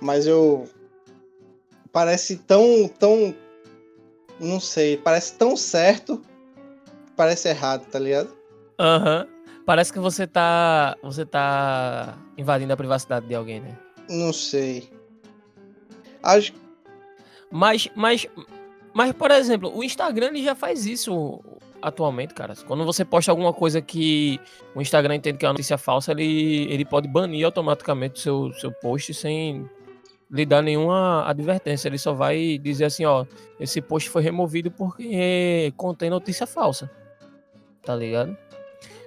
Mas 0.00 0.26
eu. 0.26 0.68
Parece 1.92 2.36
tão, 2.38 2.88
tão 2.88 3.32
não 4.40 4.58
sei, 4.58 4.96
parece 4.96 5.34
tão 5.34 5.56
certo, 5.56 6.20
parece 7.16 7.48
errado, 7.48 7.86
tá 7.86 7.98
ligado? 7.98 8.34
Aham. 8.78 9.20
Uhum. 9.20 9.34
Parece 9.64 9.92
que 9.92 9.98
você 9.98 10.26
tá. 10.26 10.96
Você 11.02 11.24
tá 11.24 12.18
invadindo 12.36 12.72
a 12.72 12.76
privacidade 12.76 13.26
de 13.26 13.34
alguém, 13.34 13.60
né? 13.60 13.78
Não 14.10 14.32
sei. 14.32 14.90
Acho. 16.22 16.52
Mas, 17.50 17.88
mas, 17.94 18.26
mas, 18.92 19.12
por 19.12 19.30
exemplo, 19.30 19.74
o 19.74 19.82
Instagram 19.82 20.26
ele 20.26 20.42
já 20.42 20.54
faz 20.54 20.84
isso 20.84 21.40
atualmente, 21.84 22.34
cara. 22.34 22.54
Quando 22.66 22.84
você 22.84 23.04
posta 23.04 23.30
alguma 23.30 23.52
coisa 23.52 23.80
que 23.80 24.40
o 24.74 24.80
Instagram 24.80 25.16
entende 25.16 25.38
que 25.38 25.44
é 25.44 25.48
uma 25.48 25.52
notícia 25.52 25.78
falsa, 25.78 26.12
ele, 26.12 26.66
ele 26.72 26.84
pode 26.84 27.06
banir 27.06 27.44
automaticamente 27.44 28.20
o 28.20 28.22
seu, 28.22 28.52
seu 28.54 28.72
post 28.72 29.12
sem 29.14 29.68
lhe 30.30 30.46
dar 30.46 30.62
nenhuma 30.62 31.28
advertência. 31.28 31.88
Ele 31.88 31.98
só 31.98 32.12
vai 32.12 32.58
dizer 32.58 32.86
assim, 32.86 33.04
ó, 33.04 33.24
esse 33.60 33.80
post 33.80 34.08
foi 34.10 34.22
removido 34.22 34.70
porque 34.70 35.72
contém 35.76 36.10
notícia 36.10 36.46
falsa. 36.46 36.90
Tá 37.82 37.94
ligado? 37.94 38.36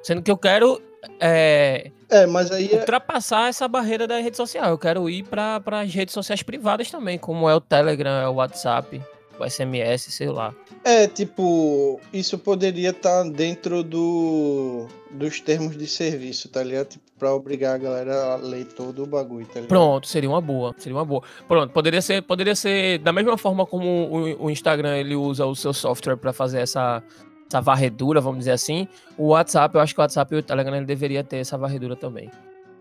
Sendo 0.04 0.22
que 0.22 0.32
eu 0.32 0.38
quero 0.38 0.82
é, 1.20 1.92
é, 2.10 2.26
mas 2.26 2.52
aí 2.52 2.72
é 2.72 2.80
ultrapassar 2.80 3.50
essa 3.50 3.68
barreira 3.68 4.08
da 4.08 4.20
rede 4.20 4.38
social. 4.38 4.70
Eu 4.70 4.78
quero 4.78 5.10
ir 5.10 5.24
para 5.24 5.62
as 5.66 5.94
redes 5.94 6.14
sociais 6.14 6.44
privadas 6.44 6.90
também, 6.90 7.18
como 7.18 7.50
é 7.50 7.56
o 7.56 7.62
Telegram, 7.62 8.22
é 8.22 8.28
o 8.28 8.36
WhatsApp, 8.36 9.02
o 9.40 9.50
SMS, 9.50 10.12
sei 10.14 10.30
lá. 10.30 10.54
É, 10.84 11.08
tipo, 11.08 12.00
isso 12.14 12.38
poderia 12.38 12.90
estar 12.90 13.24
tá 13.24 13.30
dentro 13.30 13.84
do 13.84 14.88
dos 15.10 15.40
termos 15.40 15.78
de 15.78 15.88
serviço, 15.88 16.50
tá 16.50 16.62
ligado? 16.62 16.90
Tipo, 16.90 17.04
pra 17.18 17.34
obrigar 17.34 17.76
a 17.76 17.78
galera 17.78 18.34
a 18.34 18.36
ler 18.36 18.66
todo 18.66 19.04
o 19.04 19.08
bagulho, 19.08 19.46
tá 19.46 19.56
ligado? 19.56 19.70
Pronto, 19.70 20.08
seria 20.08 20.30
uma 20.30 20.42
boa, 20.42 20.76
seria 20.78 20.98
uma 20.98 21.06
boa. 21.06 21.24
Pronto, 21.48 21.72
poderia 21.72 22.02
ser, 22.02 22.22
poderia 22.22 22.56
ser 22.56 23.00
da 23.00 23.12
mesma 23.12 23.38
forma 23.38 23.66
como 23.66 23.88
o, 23.88 24.46
o 24.46 24.52
Instagram 24.52 24.98
ele 24.98 25.16
usa 25.16 25.46
o 25.46 25.56
seu 25.56 25.74
software 25.74 26.18
para 26.18 26.34
fazer 26.34 26.60
essa 26.60 27.02
essa 27.48 27.62
varredura, 27.62 28.20
vamos 28.20 28.40
dizer 28.40 28.52
assim. 28.52 28.88
O 29.18 29.30
WhatsApp, 29.30 29.74
eu 29.74 29.82
acho 29.82 29.94
que 29.94 30.00
o 30.00 30.04
WhatsApp 30.04 30.36
e 30.36 30.38
o 30.38 30.44
Telegram 30.44 30.76
ele 30.76 30.86
deveria 30.86 31.24
ter 31.24 31.38
essa 31.38 31.58
varredura 31.58 31.96
também. 31.96 32.30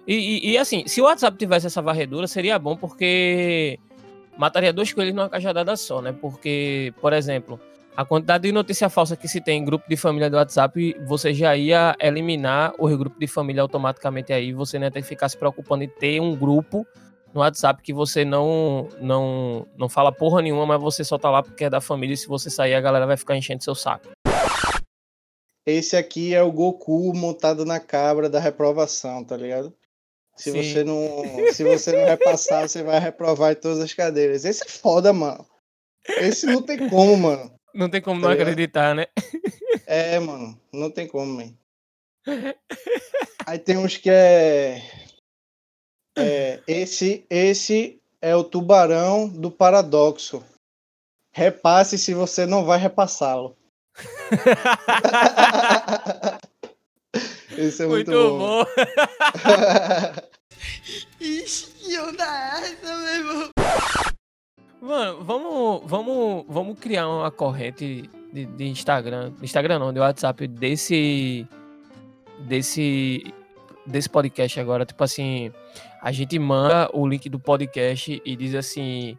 E, 0.06 0.14
e, 0.14 0.50
e, 0.50 0.58
assim, 0.58 0.84
se 0.86 1.00
o 1.00 1.04
WhatsApp 1.04 1.36
tivesse 1.36 1.66
essa 1.66 1.82
varredura, 1.82 2.26
seria 2.26 2.58
bom 2.58 2.76
porque 2.76 3.78
mataria 4.36 4.72
dois 4.72 4.92
coelhos 4.92 5.14
numa 5.14 5.28
cajadada 5.28 5.76
só, 5.76 6.00
né? 6.00 6.12
Porque, 6.12 6.92
por 7.00 7.12
exemplo, 7.12 7.60
a 7.96 8.04
quantidade 8.04 8.42
de 8.42 8.52
notícia 8.52 8.90
falsa 8.90 9.16
que 9.16 9.26
se 9.26 9.40
tem 9.40 9.60
em 9.60 9.64
grupo 9.64 9.88
de 9.88 9.96
família 9.96 10.28
do 10.28 10.36
WhatsApp, 10.36 10.94
você 11.06 11.32
já 11.32 11.56
ia 11.56 11.96
eliminar 11.98 12.74
o 12.78 12.88
grupo 12.96 13.18
de 13.18 13.26
família 13.26 13.62
automaticamente 13.62 14.32
aí, 14.32 14.52
você 14.52 14.78
não 14.78 14.86
ia 14.86 14.90
ter 14.90 15.00
que 15.00 15.08
ficar 15.08 15.28
se 15.28 15.36
preocupando 15.36 15.84
em 15.84 15.88
ter 15.88 16.20
um 16.20 16.36
grupo 16.36 16.86
no 17.32 17.40
WhatsApp 17.40 17.82
que 17.82 17.92
você 17.92 18.24
não 18.24 18.88
não 19.00 19.66
não 19.78 19.88
fala 19.88 20.12
porra 20.12 20.42
nenhuma, 20.42 20.66
mas 20.66 20.80
você 20.80 21.02
só 21.02 21.18
tá 21.18 21.30
lá 21.30 21.42
porque 21.42 21.64
é 21.64 21.70
da 21.70 21.80
família 21.80 22.14
e 22.14 22.16
se 22.16 22.28
você 22.28 22.50
sair 22.50 22.74
a 22.74 22.80
galera 22.80 23.06
vai 23.06 23.16
ficar 23.16 23.36
enchendo 23.36 23.64
seu 23.64 23.74
saco. 23.74 24.08
Esse 25.66 25.96
aqui 25.96 26.34
é 26.34 26.42
o 26.42 26.52
Goku 26.52 27.12
montado 27.14 27.64
na 27.64 27.80
cabra 27.80 28.30
da 28.30 28.38
reprovação, 28.38 29.24
tá 29.24 29.36
ligado? 29.36 29.74
Se 30.36 30.52
Sim. 30.52 30.62
você 30.62 30.84
não 30.84 31.52
se 31.52 31.64
você 31.64 31.92
não 31.92 32.04
repassar, 32.04 32.68
você 32.68 32.82
vai 32.82 33.00
reprovar 33.00 33.52
em 33.52 33.56
todas 33.56 33.80
as 33.80 33.94
cadeiras. 33.94 34.44
Esse 34.44 34.64
é 34.64 34.68
foda, 34.68 35.12
mano. 35.12 35.44
Esse 36.06 36.46
não 36.46 36.62
tem 36.62 36.88
como, 36.88 37.16
mano. 37.16 37.52
Não 37.74 37.88
tem 37.88 38.00
como 38.00 38.20
tá 38.20 38.26
não 38.26 38.32
ligado? 38.32 38.48
acreditar, 38.48 38.94
né? 38.94 39.06
É, 39.86 40.18
mano, 40.18 40.58
não 40.72 40.90
tem 40.90 41.06
como, 41.06 41.32
man. 41.32 41.52
Aí 43.46 43.58
tem 43.58 43.76
uns 43.76 43.96
que 43.96 44.10
é... 44.10 44.82
é. 46.18 46.60
esse, 46.66 47.24
esse 47.30 48.00
é 48.20 48.34
o 48.34 48.42
tubarão 48.42 49.28
do 49.28 49.50
paradoxo. 49.50 50.44
Repasse 51.32 51.98
se 51.98 52.14
você 52.14 52.46
não 52.46 52.64
vai 52.64 52.78
repassá-lo. 52.78 53.56
Esse 57.58 57.84
é 57.84 57.86
muito, 57.86 58.10
muito 58.10 58.38
bom. 58.38 58.40
bom. 58.64 58.64
Ixi, 61.20 61.66
que 61.78 61.98
onda 61.98 62.24
é 62.24 62.60
essa, 62.60 62.96
meu 62.96 63.14
irmão? 63.14 63.50
Mano, 64.80 65.24
vamos, 65.24 65.82
vamos, 65.86 66.44
vamos 66.48 66.78
criar 66.78 67.08
uma 67.08 67.30
corrente 67.30 68.08
de, 68.32 68.44
de 68.44 68.64
Instagram, 68.66 69.32
Instagram 69.42 69.78
não, 69.78 69.92
de 69.92 69.98
WhatsApp 69.98 70.46
desse 70.46 71.46
desse 72.40 73.32
desse 73.86 74.08
podcast 74.08 74.60
agora, 74.60 74.84
tipo 74.84 75.02
assim, 75.02 75.52
a 76.02 76.12
gente 76.12 76.38
manda 76.38 76.90
o 76.92 77.06
link 77.06 77.28
do 77.28 77.38
podcast 77.38 78.20
e 78.24 78.36
diz 78.36 78.54
assim, 78.54 79.16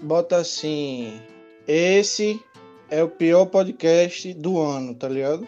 bota 0.00 0.36
assim, 0.36 1.20
esse 1.66 2.40
é 2.88 3.02
o 3.02 3.08
pior 3.08 3.46
podcast 3.46 4.32
do 4.34 4.60
ano, 4.60 4.94
tá 4.94 5.08
ligado? 5.08 5.46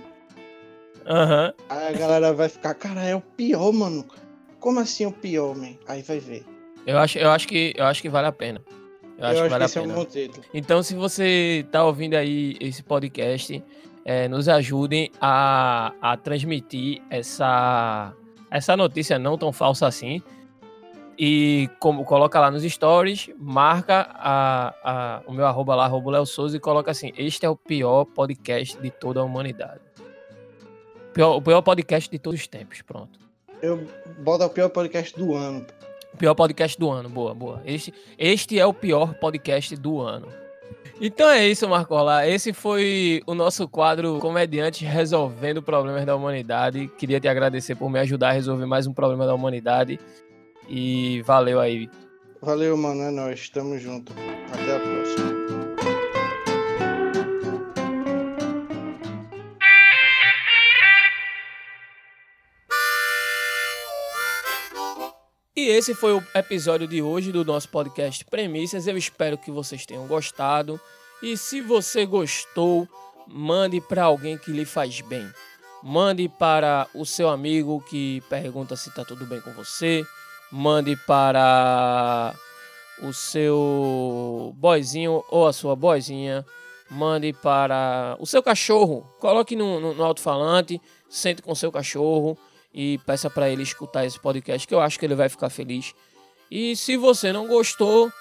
Aham. 1.07 1.47
Uhum. 1.47 1.67
Aí 1.69 1.95
a 1.95 1.99
galera 1.99 2.33
vai 2.33 2.49
ficar, 2.49 2.75
cara, 2.75 3.03
é 3.03 3.15
o 3.15 3.21
pior, 3.21 3.73
mano. 3.73 4.05
Como 4.59 4.81
assim 4.81 5.07
o 5.07 5.13
pior, 5.13 5.55
man? 5.55 5.77
Aí 5.87 6.03
vai 6.03 6.19
ver. 6.19 6.45
Eu 6.87 6.99
acho, 6.99 7.19
eu 7.19 7.31
acho 7.31 7.47
que 7.47 7.73
eu 7.77 7.85
acho 7.85 8.03
que 8.03 8.09
vale 8.09 8.27
a 8.27 8.33
pena. 8.33 8.61
Eu, 9.19 9.27
acho, 9.27 9.43
que 9.43 9.49
vale 9.49 9.65
a 9.65 9.69
pena. 9.69 9.95
É 9.95 9.97
um 9.97 10.05
título. 10.05 10.45
Então, 10.53 10.83
se 10.83 10.95
você 10.95 11.67
tá 11.71 11.85
ouvindo 11.85 12.15
aí 12.15 12.57
esse 12.61 12.83
podcast, 12.83 13.63
é, 14.05 14.29
nos 14.29 14.49
ajudem 14.49 15.11
a, 15.21 15.93
a 16.01 16.17
transmitir 16.17 17.03
essa, 17.11 18.13
essa 18.51 18.77
notícia 18.77 19.19
não 19.19 19.39
tão 19.39 19.53
falsa 19.53 19.87
assim. 19.87 20.23
E 21.19 21.71
como 21.81 22.05
coloca 22.05 22.39
lá 22.39 22.51
nos 22.51 22.63
stories, 22.63 23.31
marca 23.39 24.09
a, 24.13 24.75
a, 24.85 25.23
o 25.27 25.33
meu 25.33 25.47
arroba 25.47 25.75
lá, 25.75 25.87
arroba 25.87 26.11
Léo 26.11 26.27
Souza, 26.27 26.57
e 26.57 26.61
coloca 26.61 26.91
assim: 26.91 27.11
Este 27.17 27.47
é 27.47 27.49
o 27.49 27.57
pior 27.57 28.05
podcast 28.05 28.79
de 28.79 28.91
toda 28.91 29.21
a 29.21 29.25
humanidade. 29.25 29.86
Pior, 31.17 31.35
o 31.35 31.41
pior 31.41 31.63
podcast 31.63 32.11
de 32.11 32.19
todos 32.19 32.39
os 32.39 32.47
tempos, 32.47 32.83
pronto. 32.83 33.19
Eu 33.63 33.89
boto 34.19 34.45
o 34.45 34.51
pior 34.51 34.69
podcast 34.69 35.19
do 35.19 35.35
ano. 35.35 35.65
Pior 36.19 36.35
podcast 36.35 36.79
do 36.79 36.91
ano, 36.91 37.09
boa, 37.09 37.33
boa. 37.33 37.63
Este, 37.65 37.95
este 38.19 38.59
é 38.59 38.67
o 38.67 38.75
pior 38.75 39.15
podcast 39.15 39.75
do 39.77 39.99
ano. 40.03 40.29
Então 41.01 41.31
é 41.31 41.49
isso, 41.49 41.67
Marcola. 41.67 42.29
Esse 42.29 42.53
foi 42.53 43.23
o 43.27 43.35
nosso 43.35 43.67
quadro 43.67 44.19
Comediante 44.19 44.85
Resolvendo 44.85 45.63
Problemas 45.63 46.05
da 46.05 46.15
Humanidade. 46.15 46.87
Queria 46.99 47.19
te 47.19 47.29
agradecer 47.29 47.77
por 47.77 47.89
me 47.89 47.99
ajudar 47.99 48.29
a 48.29 48.33
resolver 48.33 48.67
mais 48.67 48.87
um 48.87 48.93
problema 48.93 49.25
da 49.25 49.35
humanidade. 49.35 49.99
E 50.69 51.23
valeu 51.23 51.59
aí. 51.59 51.89
Valeu, 52.43 52.77
mano. 52.77 53.01
É 53.01 53.11
nóis. 53.11 53.49
Tamo 53.49 53.79
junto. 53.79 54.13
Até 54.53 54.77
a 54.77 54.81
próxima. 54.81 55.66
E 65.67 65.69
esse 65.69 65.95
foi 65.95 66.13
o 66.13 66.23
episódio 66.33 66.87
de 66.87 67.03
hoje 67.03 67.33
do 67.33 67.45
nosso 67.45 67.69
podcast 67.71 68.25
Premissas. 68.25 68.87
Eu 68.87 68.97
espero 68.97 69.37
que 69.37 69.51
vocês 69.51 69.85
tenham 69.85 70.07
gostado. 70.07 70.81
E 71.21 71.37
se 71.37 71.61
você 71.61 72.07
gostou, 72.07 72.89
mande 73.27 73.81
para 73.81 74.05
alguém 74.05 74.39
que 74.39 74.53
lhe 74.53 74.65
faz 74.65 75.01
bem. 75.01 75.29
Mande 75.83 76.29
para 76.29 76.87
o 76.95 77.05
seu 77.05 77.29
amigo 77.29 77.85
que 77.91 78.23
pergunta 78.31 78.77
se 78.77 78.91
está 78.91 79.05
tudo 79.05 79.27
bem 79.27 79.41
com 79.41 79.51
você. 79.55 80.07
Mande 80.53 80.95
para 81.05 82.33
o 83.03 83.13
seu 83.13 84.55
boizinho 84.57 85.25
ou 85.29 85.49
a 85.49 85.53
sua 85.53 85.75
boizinha. 85.75 86.47
Mande 86.89 87.33
para 87.33 88.17
o 88.21 88.25
seu 88.25 88.41
cachorro. 88.41 89.05
Coloque 89.19 89.57
no, 89.57 89.81
no, 89.81 89.95
no 89.95 90.05
alto-falante, 90.05 90.81
sente 91.09 91.43
com 91.43 91.51
o 91.51 91.57
seu 91.57 91.73
cachorro 91.73 92.39
e 92.77 92.99
peça 93.07 93.31
para 93.31 93.49
ele 93.49 93.63
escutar 93.63 94.05
esse 94.05 94.21
podcast, 94.21 94.69
que 94.69 94.75
eu 94.75 94.81
acho 94.81 94.99
que 94.99 95.07
ele 95.07 95.15
vai 95.15 95.31
ficar 95.31 95.49
feliz. 95.49 95.95
E 96.51 96.77
se 96.77 96.99
você 96.99 97.33
não 97.33 97.49
gostou, 97.49 98.13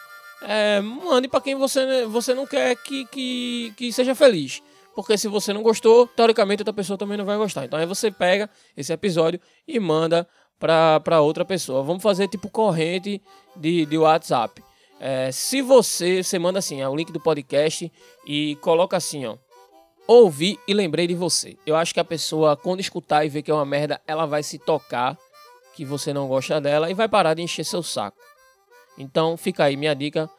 é, 0.42 0.80
mande 0.80 1.28
para 1.28 1.42
quem 1.42 1.56
você, 1.56 2.06
você 2.06 2.34
não 2.34 2.48
quer 2.48 2.74
que, 2.78 3.06
que, 3.08 3.74
que 3.76 3.92
seja 3.92 4.16
feliz. 4.16 4.64
Porque 4.96 5.18
se 5.18 5.28
você 5.28 5.52
não 5.52 5.62
gostou, 5.62 6.08
teoricamente 6.08 6.62
outra 6.62 6.74
pessoa 6.74 6.98
também 6.98 7.18
não 7.18 7.26
vai 7.26 7.36
gostar. 7.36 7.66
Então 7.66 7.78
aí 7.78 7.86
você 7.86 8.10
pega 8.10 8.50
esse 8.78 8.94
episódio 8.94 9.42
e 9.68 9.78
manda 9.78 10.26
para 10.58 11.20
outra 11.20 11.44
pessoa. 11.44 11.84
Vamos 11.84 12.02
fazer 12.02 12.30
tipo 12.30 12.50
corrente 12.50 13.22
de, 13.58 13.86
de 13.86 13.98
WhatsApp. 13.98 14.64
É, 15.02 15.34
se 15.34 15.62
você, 15.62 16.24
você 16.24 16.40
manda 16.40 16.60
assim, 16.60 16.80
é 16.80 16.88
o 16.88 16.96
link 16.96 17.12
do 17.12 17.20
podcast 17.20 17.92
e 18.26 18.56
coloca 18.62 18.96
assim, 18.96 19.26
ó. 19.26 19.36
Ouvi 20.08 20.60
e 20.68 20.74
lembrei 20.74 21.08
de 21.08 21.16
você. 21.16 21.58
Eu 21.66 21.76
acho 21.76 21.94
que 21.94 22.00
a 22.00 22.06
pessoa, 22.06 22.56
quando 22.56 22.80
escutar 22.80 23.26
e 23.26 23.30
ver 23.30 23.42
que 23.42 23.50
é 23.50 23.54
uma 23.54 23.66
merda, 23.66 24.00
ela 24.08 24.26
vai 24.28 24.44
se 24.44 24.60
tocar 24.60 25.18
que 25.76 25.84
você 25.84 26.14
não 26.14 26.28
gosta 26.28 26.62
dela 26.62 26.90
e 26.90 26.94
vai 26.94 27.10
parar 27.10 27.34
de 27.34 27.42
encher 27.42 27.66
seu 27.66 27.82
saco. 27.82 28.18
Então 28.98 29.36
fica 29.36 29.64
aí 29.64 29.76
minha 29.76 29.96
dica. 29.96 30.30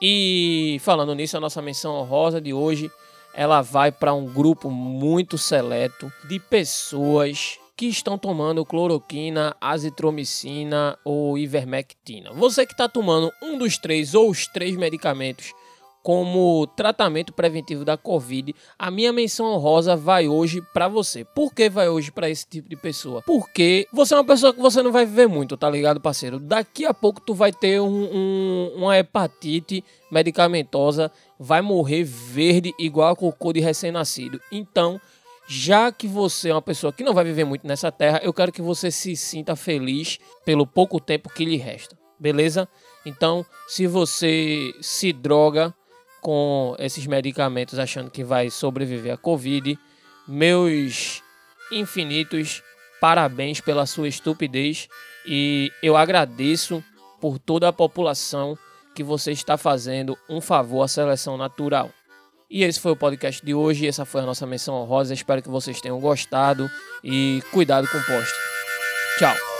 E 0.00 0.78
falando 0.82 1.14
nisso, 1.14 1.36
a 1.36 1.40
nossa 1.40 1.62
menção 1.62 1.94
honrosa 1.94 2.40
de 2.40 2.52
hoje, 2.52 2.90
ela 3.34 3.62
vai 3.62 3.90
para 3.90 4.12
um 4.12 4.26
grupo 4.26 4.70
muito 4.70 5.38
seleto 5.38 6.12
de 6.28 6.38
pessoas 6.38 7.58
que 7.76 7.86
estão 7.86 8.16
tomando 8.16 8.64
cloroquina, 8.64 9.56
azitromicina 9.60 10.98
ou 11.04 11.36
ivermectina. 11.38 12.30
Você 12.32 12.64
que 12.66 12.72
está 12.72 12.88
tomando 12.88 13.32
um 13.42 13.58
dos 13.58 13.78
três 13.78 14.14
ou 14.14 14.30
os 14.30 14.46
três 14.46 14.76
medicamentos 14.76 15.52
como 16.04 16.66
tratamento 16.66 17.32
preventivo 17.32 17.82
da 17.82 17.96
Covid, 17.96 18.54
a 18.78 18.90
minha 18.90 19.10
menção 19.10 19.46
honrosa 19.46 19.96
vai 19.96 20.28
hoje 20.28 20.60
para 20.74 20.86
você. 20.86 21.24
Por 21.24 21.54
que 21.54 21.70
vai 21.70 21.88
hoje 21.88 22.12
para 22.12 22.28
esse 22.28 22.46
tipo 22.46 22.68
de 22.68 22.76
pessoa? 22.76 23.22
Porque 23.22 23.88
você 23.90 24.12
é 24.12 24.18
uma 24.18 24.24
pessoa 24.24 24.52
que 24.52 24.60
você 24.60 24.82
não 24.82 24.92
vai 24.92 25.06
viver 25.06 25.26
muito, 25.26 25.56
tá 25.56 25.70
ligado, 25.70 25.98
parceiro? 26.02 26.38
Daqui 26.38 26.84
a 26.84 26.92
pouco 26.92 27.22
tu 27.22 27.32
vai 27.32 27.50
ter 27.50 27.80
um, 27.80 28.10
um, 28.12 28.72
uma 28.76 28.98
hepatite 28.98 29.82
medicamentosa, 30.12 31.10
vai 31.40 31.62
morrer 31.62 32.04
verde 32.04 32.74
igual 32.78 33.08
a 33.08 33.16
cocô 33.16 33.54
de 33.54 33.60
recém-nascido. 33.60 34.38
Então, 34.52 35.00
já 35.48 35.90
que 35.90 36.06
você 36.06 36.50
é 36.50 36.54
uma 36.54 36.60
pessoa 36.60 36.92
que 36.92 37.02
não 37.02 37.14
vai 37.14 37.24
viver 37.24 37.44
muito 37.44 37.66
nessa 37.66 37.90
terra, 37.90 38.20
eu 38.22 38.34
quero 38.34 38.52
que 38.52 38.60
você 38.60 38.90
se 38.90 39.16
sinta 39.16 39.56
feliz 39.56 40.18
pelo 40.44 40.66
pouco 40.66 41.00
tempo 41.00 41.30
que 41.30 41.46
lhe 41.46 41.56
resta. 41.56 41.96
Beleza? 42.20 42.68
Então, 43.06 43.44
se 43.66 43.86
você 43.86 44.74
se 44.82 45.10
droga, 45.10 45.74
com 46.24 46.74
esses 46.78 47.06
medicamentos 47.06 47.78
achando 47.78 48.10
que 48.10 48.24
vai 48.24 48.48
sobreviver 48.48 49.12
à 49.12 49.16
Covid. 49.18 49.78
Meus 50.26 51.22
infinitos 51.70 52.62
parabéns 52.98 53.60
pela 53.60 53.84
sua 53.84 54.08
estupidez 54.08 54.88
e 55.26 55.70
eu 55.82 55.98
agradeço 55.98 56.82
por 57.20 57.38
toda 57.38 57.68
a 57.68 57.72
população 57.74 58.56
que 58.94 59.02
você 59.02 59.32
está 59.32 59.58
fazendo 59.58 60.16
um 60.26 60.40
favor 60.40 60.82
à 60.82 60.88
seleção 60.88 61.36
natural. 61.36 61.90
E 62.50 62.64
esse 62.64 62.80
foi 62.80 62.92
o 62.92 62.96
podcast 62.96 63.44
de 63.44 63.52
hoje, 63.52 63.86
essa 63.86 64.06
foi 64.06 64.22
a 64.22 64.26
nossa 64.26 64.46
menção 64.46 64.76
honrosa. 64.76 65.12
Espero 65.12 65.42
que 65.42 65.48
vocês 65.50 65.78
tenham 65.82 66.00
gostado 66.00 66.70
e 67.02 67.42
cuidado 67.52 67.86
com 67.88 67.98
o 67.98 68.04
poste. 68.04 68.38
Tchau. 69.18 69.53